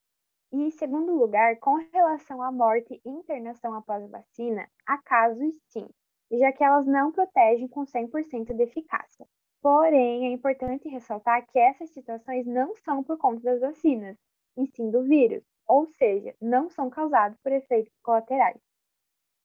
E, 0.53 0.57
em 0.57 0.71
segundo 0.71 1.13
lugar, 1.13 1.59
com 1.59 1.75
relação 1.91 2.41
à 2.41 2.49
morte 2.49 3.01
e 3.05 3.09
internação 3.09 3.73
após 3.73 4.09
vacina, 4.09 4.69
há 4.87 4.97
casos 4.99 5.53
sim, 5.67 5.85
já 6.31 6.53
que 6.53 6.63
elas 6.63 6.87
não 6.87 7.11
protegem 7.11 7.67
com 7.67 7.83
100% 7.83 8.55
de 8.55 8.63
eficácia. 8.63 9.27
Porém, 9.61 10.25
é 10.25 10.31
importante 10.31 10.89
ressaltar 10.89 11.45
que 11.47 11.59
essas 11.59 11.91
situações 11.91 12.45
não 12.45 12.75
são 12.77 13.03
por 13.03 13.17
conta 13.17 13.41
das 13.43 13.61
vacinas, 13.61 14.17
e 14.57 14.65
sim 14.67 14.89
do 14.89 15.03
vírus 15.03 15.43
ou 15.71 15.87
seja, 15.97 16.35
não 16.41 16.69
são 16.69 16.89
causados 16.89 17.37
por 17.41 17.51
efeitos 17.53 17.93
colaterais. 18.03 18.59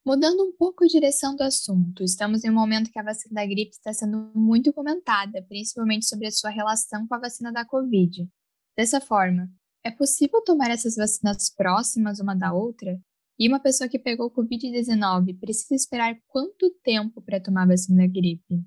Mudando 0.05 0.43
um 0.43 0.53
pouco 0.53 0.85
a 0.85 0.89
direção 0.89 1.37
do 1.37 1.43
assunto, 1.43 2.03
estamos 2.03 2.45
em 2.45 2.51
um 2.51 2.55
momento 2.55 2.91
que 2.91 2.99
a 2.99 3.03
vacina 3.03 3.41
da 3.41 3.47
gripe 3.47 3.71
está 3.71 3.93
sendo 3.93 4.33
muito 4.35 4.73
comentada, 4.73 5.45
principalmente 5.49 6.07
sobre 6.07 6.27
a 6.27 6.31
sua 6.33 6.51
relação 6.51 7.07
com 7.07 7.15
a 7.15 7.21
vacina 7.21 7.53
da 7.53 7.65
Covid. 7.65 8.29
Dessa 8.77 9.01
forma, 9.01 9.49
é 9.85 9.91
possível 9.91 10.43
tomar 10.43 10.71
essas 10.71 10.97
vacinas 10.97 11.49
próximas 11.49 12.19
uma 12.19 12.35
da 12.35 12.53
outra? 12.53 13.01
E 13.39 13.49
uma 13.49 13.61
pessoa 13.61 13.89
que 13.89 13.99
pegou 13.99 14.31
Covid-19 14.31 15.39
precisa 15.39 15.75
esperar 15.75 16.19
quanto 16.27 16.71
tempo 16.83 17.23
para 17.23 17.41
tomar 17.41 17.63
a 17.63 17.69
vacina 17.69 17.99
da 17.99 18.13
gripe? 18.13 18.65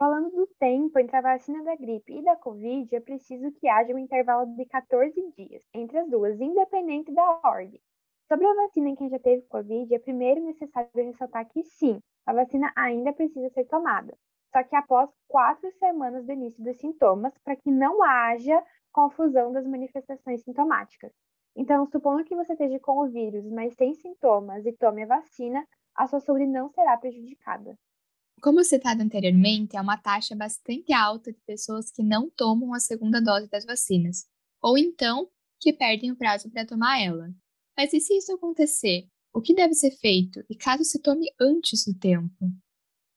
Falando 0.00 0.30
do 0.30 0.46
tempo 0.58 0.98
entre 0.98 1.14
a 1.14 1.20
vacina 1.20 1.62
da 1.62 1.76
gripe 1.76 2.10
e 2.14 2.24
da 2.24 2.34
Covid, 2.34 2.96
é 2.96 3.00
preciso 3.00 3.52
que 3.52 3.68
haja 3.68 3.92
um 3.94 3.98
intervalo 3.98 4.46
de 4.56 4.64
14 4.64 5.12
dias 5.36 5.62
entre 5.74 5.98
as 5.98 6.08
duas, 6.08 6.40
independente 6.40 7.12
da 7.12 7.38
ordem. 7.44 7.78
Sobre 8.26 8.46
a 8.46 8.54
vacina 8.54 8.88
em 8.88 8.94
quem 8.94 9.10
já 9.10 9.18
teve 9.18 9.42
Covid, 9.42 9.94
é 9.94 9.98
primeiro 9.98 10.42
necessário 10.42 10.88
ressaltar 10.94 11.46
que 11.50 11.62
sim, 11.64 12.00
a 12.24 12.32
vacina 12.32 12.72
ainda 12.74 13.12
precisa 13.12 13.50
ser 13.50 13.66
tomada, 13.66 14.16
só 14.50 14.62
que 14.62 14.74
após 14.74 15.10
quatro 15.28 15.70
semanas 15.72 16.24
do 16.24 16.32
início 16.32 16.64
dos 16.64 16.78
sintomas, 16.78 17.36
para 17.44 17.56
que 17.56 17.70
não 17.70 18.02
haja 18.02 18.64
confusão 18.90 19.52
das 19.52 19.66
manifestações 19.66 20.42
sintomáticas. 20.42 21.12
Então, 21.54 21.84
supondo 21.84 22.24
que 22.24 22.34
você 22.34 22.54
esteja 22.54 22.80
com 22.80 23.00
o 23.00 23.08
vírus, 23.10 23.44
mas 23.50 23.74
sem 23.74 23.92
sintomas 23.92 24.64
e 24.64 24.72
tome 24.72 25.02
a 25.02 25.06
vacina, 25.06 25.62
a 25.94 26.06
sua 26.06 26.20
saúde 26.20 26.46
não 26.46 26.70
será 26.70 26.96
prejudicada. 26.96 27.76
Como 28.42 28.64
citado 28.64 29.02
anteriormente, 29.02 29.76
há 29.76 29.82
uma 29.82 29.98
taxa 29.98 30.34
bastante 30.34 30.94
alta 30.94 31.30
de 31.30 31.38
pessoas 31.42 31.90
que 31.90 32.02
não 32.02 32.30
tomam 32.30 32.72
a 32.72 32.80
segunda 32.80 33.20
dose 33.20 33.50
das 33.50 33.66
vacinas, 33.66 34.26
ou 34.62 34.78
então 34.78 35.28
que 35.60 35.74
perdem 35.74 36.10
o 36.10 36.16
prazo 36.16 36.50
para 36.50 36.66
tomar 36.66 37.02
ela. 37.02 37.28
Mas 37.76 37.92
e 37.92 38.00
se 38.00 38.16
isso 38.16 38.32
acontecer? 38.32 39.06
O 39.34 39.42
que 39.42 39.54
deve 39.54 39.74
ser 39.74 39.90
feito 39.90 40.42
e 40.48 40.56
caso 40.56 40.84
se 40.84 41.02
tome 41.02 41.26
antes 41.38 41.84
do 41.84 41.98
tempo? 41.98 42.50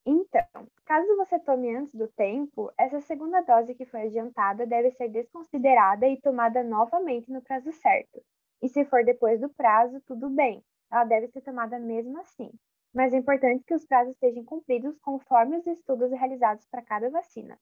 Então, 0.05 0.67
caso 0.83 1.15
você 1.15 1.39
tome 1.39 1.73
antes 1.73 1.93
do 1.95 2.09
tempo, 2.09 2.69
essa 2.77 2.99
segunda 2.99 3.39
dose 3.41 3.73
que 3.75 3.85
foi 3.85 4.07
adiantada 4.07 4.67
deve 4.67 4.91
ser 4.91 5.07
desconsiderada 5.07 6.05
e 6.05 6.19
tomada 6.19 6.61
novamente 6.61 7.31
no 7.31 7.41
prazo 7.41 7.71
certo. 7.71 8.21
E 8.61 8.67
se 8.67 8.83
for 8.85 9.05
depois 9.05 9.39
do 9.39 9.47
prazo, 9.47 10.01
tudo 10.05 10.29
bem, 10.29 10.61
ela 10.91 11.05
deve 11.05 11.29
ser 11.29 11.39
tomada 11.41 11.79
mesmo 11.79 12.19
assim 12.19 12.51
mas 12.93 13.13
é 13.13 13.17
importante 13.17 13.63
que 13.65 13.73
os 13.73 13.85
prazos 13.85 14.15
sejam 14.17 14.43
cumpridos 14.45 14.97
conforme 14.99 15.57
os 15.57 15.65
estudos 15.67 16.11
realizados 16.11 16.65
para 16.67 16.81
cada 16.81 17.09
vacina. 17.09 17.57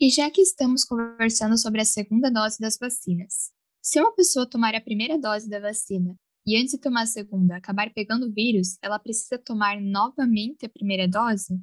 E 0.00 0.08
já 0.08 0.30
que 0.30 0.40
estamos 0.40 0.84
conversando 0.84 1.58
sobre 1.58 1.82
a 1.82 1.84
segunda 1.84 2.30
dose 2.30 2.58
das 2.58 2.78
vacinas, 2.78 3.52
se 3.82 4.00
uma 4.00 4.14
pessoa 4.14 4.48
tomar 4.48 4.74
a 4.74 4.80
primeira 4.80 5.18
dose 5.18 5.48
da 5.48 5.60
vacina 5.60 6.16
e 6.46 6.56
antes 6.56 6.72
de 6.72 6.80
tomar 6.80 7.02
a 7.02 7.06
segunda 7.06 7.56
acabar 7.56 7.92
pegando 7.92 8.26
o 8.26 8.32
vírus, 8.32 8.78
ela 8.82 8.98
precisa 8.98 9.38
tomar 9.38 9.78
novamente 9.80 10.64
a 10.64 10.70
primeira 10.70 11.06
dose? 11.06 11.54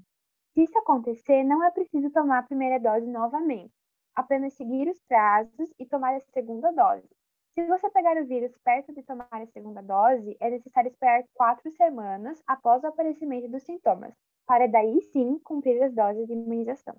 Se 0.54 0.64
isso 0.64 0.78
acontecer, 0.78 1.44
não 1.44 1.64
é 1.64 1.72
preciso 1.72 2.12
tomar 2.12 2.40
a 2.40 2.44
primeira 2.44 2.80
dose 2.80 3.08
novamente, 3.08 3.74
apenas 4.16 4.54
seguir 4.54 4.88
os 4.88 5.00
prazos 5.08 5.74
e 5.80 5.86
tomar 5.86 6.16
a 6.16 6.20
segunda 6.20 6.72
dose. 6.72 7.08
Se 7.58 7.66
você 7.66 7.90
pegar 7.90 8.16
o 8.22 8.28
vírus 8.28 8.52
perto 8.64 8.94
de 8.94 9.02
tomar 9.02 9.28
a 9.32 9.48
segunda 9.48 9.82
dose, 9.82 10.38
é 10.40 10.52
necessário 10.52 10.92
esperar 10.92 11.24
quatro 11.34 11.72
semanas 11.72 12.40
após 12.46 12.84
o 12.84 12.88
aparecimento 12.88 13.50
dos 13.50 13.64
sintomas, 13.64 14.14
para 14.46 14.68
daí 14.68 15.02
sim 15.12 15.40
cumprir 15.40 15.82
as 15.82 15.92
doses 15.92 16.28
de 16.28 16.34
imunização. 16.34 16.96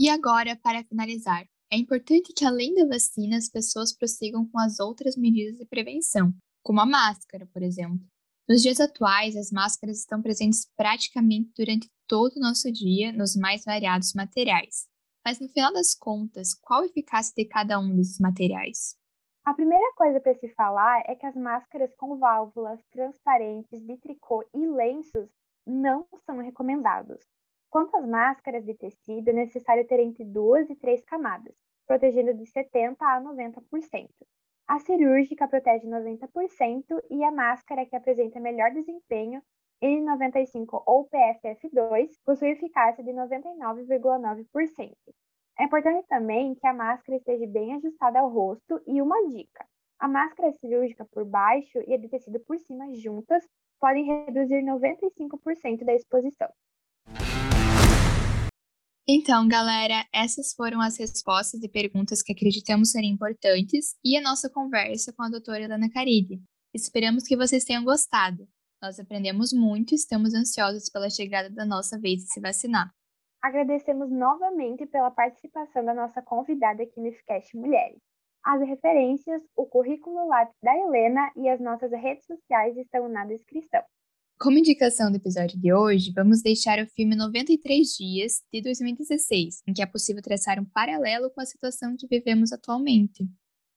E 0.00 0.08
agora, 0.08 0.56
para 0.56 0.82
finalizar, 0.82 1.44
é 1.70 1.76
importante 1.76 2.32
que 2.32 2.46
além 2.46 2.72
da 2.74 2.86
vacina, 2.86 3.36
as 3.36 3.50
pessoas 3.50 3.94
prossigam 3.94 4.48
com 4.48 4.58
as 4.58 4.80
outras 4.80 5.14
medidas 5.14 5.58
de 5.58 5.66
prevenção, 5.66 6.32
como 6.62 6.80
a 6.80 6.86
máscara, 6.86 7.46
por 7.52 7.62
exemplo. 7.62 8.00
Nos 8.48 8.62
dias 8.62 8.80
atuais, 8.80 9.36
as 9.36 9.52
máscaras 9.52 9.98
estão 9.98 10.22
presentes 10.22 10.66
praticamente 10.74 11.52
durante 11.54 11.86
todo 12.06 12.38
o 12.38 12.40
nosso 12.40 12.72
dia 12.72 13.12
nos 13.12 13.36
mais 13.36 13.62
variados 13.62 14.14
materiais. 14.14 14.86
Mas 15.22 15.38
no 15.38 15.50
final 15.50 15.70
das 15.70 15.94
contas, 15.94 16.54
qual 16.54 16.80
a 16.80 16.86
eficácia 16.86 17.34
de 17.36 17.44
cada 17.44 17.78
um 17.78 17.94
desses 17.94 18.18
materiais? 18.18 18.96
A 19.48 19.54
primeira 19.54 19.94
coisa 19.94 20.20
para 20.20 20.34
se 20.34 20.46
falar 20.50 21.02
é 21.06 21.14
que 21.14 21.24
as 21.24 21.34
máscaras 21.34 21.94
com 21.94 22.18
válvulas 22.18 22.84
transparentes 22.90 23.80
de 23.80 23.96
tricô 23.96 24.46
e 24.52 24.66
lenços 24.66 25.26
não 25.66 26.06
são 26.26 26.36
recomendados. 26.36 27.26
Quanto 27.70 27.96
às 27.96 28.06
máscaras 28.06 28.62
de 28.62 28.74
tecido, 28.74 29.30
é 29.30 29.32
necessário 29.32 29.86
ter 29.86 30.00
entre 30.00 30.22
duas 30.22 30.68
e 30.68 30.76
três 30.76 31.02
camadas, 31.02 31.54
protegendo 31.86 32.34
de 32.34 32.44
70% 32.44 32.98
a 33.00 33.22
90%. 33.22 34.10
A 34.66 34.78
cirúrgica 34.80 35.48
protege 35.48 35.88
90% 35.88 36.84
e 37.08 37.24
a 37.24 37.32
máscara 37.32 37.86
que 37.86 37.96
apresenta 37.96 38.38
melhor 38.38 38.70
desempenho 38.72 39.42
N95 39.82 40.82
ou 40.84 41.08
PFF2 41.08 42.10
possui 42.22 42.50
eficácia 42.50 43.02
de 43.02 43.12
99,9%. 43.12 44.92
É 45.60 45.64
importante 45.64 46.06
também 46.06 46.54
que 46.54 46.66
a 46.68 46.72
máscara 46.72 47.18
esteja 47.18 47.44
bem 47.48 47.74
ajustada 47.74 48.20
ao 48.20 48.30
rosto 48.30 48.80
e 48.86 49.02
uma 49.02 49.28
dica: 49.28 49.66
A 49.98 50.06
máscara 50.06 50.52
cirúrgica 50.52 51.04
por 51.06 51.24
baixo 51.24 51.80
e 51.84 51.94
a 51.94 51.98
de 51.98 52.08
tecido 52.08 52.38
por 52.38 52.56
cima 52.60 52.94
juntas 52.94 53.44
podem 53.80 54.04
reduzir 54.04 54.62
95% 54.62 55.84
da 55.84 55.94
exposição. 55.94 56.48
Então, 59.08 59.48
galera, 59.48 60.06
essas 60.14 60.52
foram 60.52 60.80
as 60.80 60.96
respostas 60.96 61.60
e 61.60 61.68
perguntas 61.68 62.22
que 62.22 62.32
acreditamos 62.32 62.92
serem 62.92 63.10
importantes 63.10 63.96
e 64.04 64.16
a 64.16 64.20
nossa 64.20 64.48
conversa 64.48 65.12
com 65.12 65.24
a 65.24 65.28
doutora 65.28 65.64
Helena 65.64 65.90
Caride. 65.90 66.40
Esperamos 66.72 67.24
que 67.24 67.36
vocês 67.36 67.64
tenham 67.64 67.82
gostado. 67.82 68.46
Nós 68.80 69.00
aprendemos 69.00 69.52
muito 69.52 69.92
e 69.92 69.96
estamos 69.96 70.34
ansiosos 70.34 70.88
pela 70.88 71.10
chegada 71.10 71.50
da 71.50 71.64
nossa 71.64 71.98
vez 71.98 72.20
de 72.20 72.32
se 72.32 72.40
vacinar. 72.40 72.92
Agradecemos 73.40 74.10
novamente 74.10 74.84
pela 74.86 75.10
participação 75.10 75.84
da 75.84 75.94
nossa 75.94 76.20
convidada 76.20 76.82
aqui 76.82 77.00
no 77.00 77.12
FCast 77.12 77.56
Mulheres. 77.56 78.00
As 78.44 78.60
referências, 78.60 79.42
o 79.56 79.64
currículo 79.64 80.26
Lattes 80.26 80.56
da 80.62 80.76
Helena 80.76 81.30
e 81.36 81.48
as 81.48 81.60
nossas 81.60 81.92
redes 81.92 82.26
sociais 82.26 82.76
estão 82.76 83.08
na 83.08 83.24
descrição. 83.24 83.82
Como 84.40 84.58
indicação 84.58 85.10
do 85.10 85.16
episódio 85.16 85.58
de 85.58 85.72
hoje, 85.72 86.12
vamos 86.14 86.42
deixar 86.42 86.78
o 86.78 86.86
filme 86.86 87.16
93 87.16 87.88
Dias, 87.96 88.42
de 88.52 88.60
2016, 88.62 89.62
em 89.66 89.72
que 89.72 89.82
é 89.82 89.86
possível 89.86 90.22
traçar 90.22 90.58
um 90.60 90.64
paralelo 90.64 91.30
com 91.30 91.40
a 91.40 91.46
situação 91.46 91.96
que 91.96 92.06
vivemos 92.06 92.52
atualmente. 92.52 93.24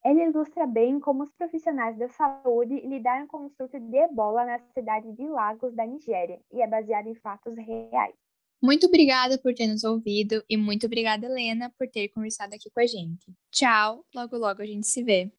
Ele 0.04 0.24
ilustra 0.24 0.66
bem 0.66 1.00
como 1.00 1.24
os 1.24 1.32
profissionais 1.34 1.98
da 1.98 2.08
saúde 2.10 2.80
lidaram 2.82 3.28
com 3.28 3.46
o 3.46 3.50
surto 3.50 3.80
de 3.80 3.98
ebola 3.98 4.46
na 4.46 4.60
cidade 4.74 5.12
de 5.14 5.28
Lagos, 5.28 5.76
da 5.76 5.86
Nigéria, 5.86 6.40
e 6.52 6.62
é 6.62 6.68
baseado 6.68 7.08
em 7.08 7.16
fatos 7.16 7.56
reais. 7.56 8.16
Muito 8.62 8.86
obrigada 8.86 9.40
por 9.40 9.54
ter 9.56 9.66
nos 9.66 9.84
ouvido 9.84 10.44
e 10.48 10.56
muito 10.56 10.86
obrigada, 10.86 11.26
Helena, 11.26 11.74
por 11.78 11.88
ter 11.88 12.10
conversado 12.10 12.54
aqui 12.54 12.70
com 12.70 12.80
a 12.80 12.86
gente. 12.86 13.34
Tchau, 13.52 14.06
logo 14.14 14.38
logo 14.38 14.62
a 14.62 14.66
gente 14.66 14.86
se 14.86 15.04
vê. 15.04 15.32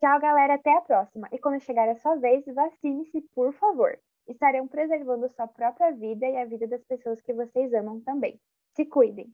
Tchau, 0.00 0.20
galera, 0.20 0.54
até 0.54 0.76
a 0.76 0.80
próxima. 0.82 1.28
E 1.32 1.38
quando 1.38 1.60
chegar 1.60 1.88
a 1.88 1.96
sua 1.96 2.16
vez, 2.16 2.44
vacine-se, 2.46 3.22
por 3.34 3.52
favor. 3.54 3.98
Estarão 4.28 4.68
preservando 4.68 5.28
sua 5.30 5.48
própria 5.48 5.90
vida 5.92 6.26
e 6.26 6.36
a 6.36 6.44
vida 6.44 6.68
das 6.68 6.84
pessoas 6.84 7.20
que 7.22 7.32
vocês 7.32 7.72
amam 7.72 8.00
também. 8.02 8.38
Se 8.76 8.84
cuidem! 8.84 9.32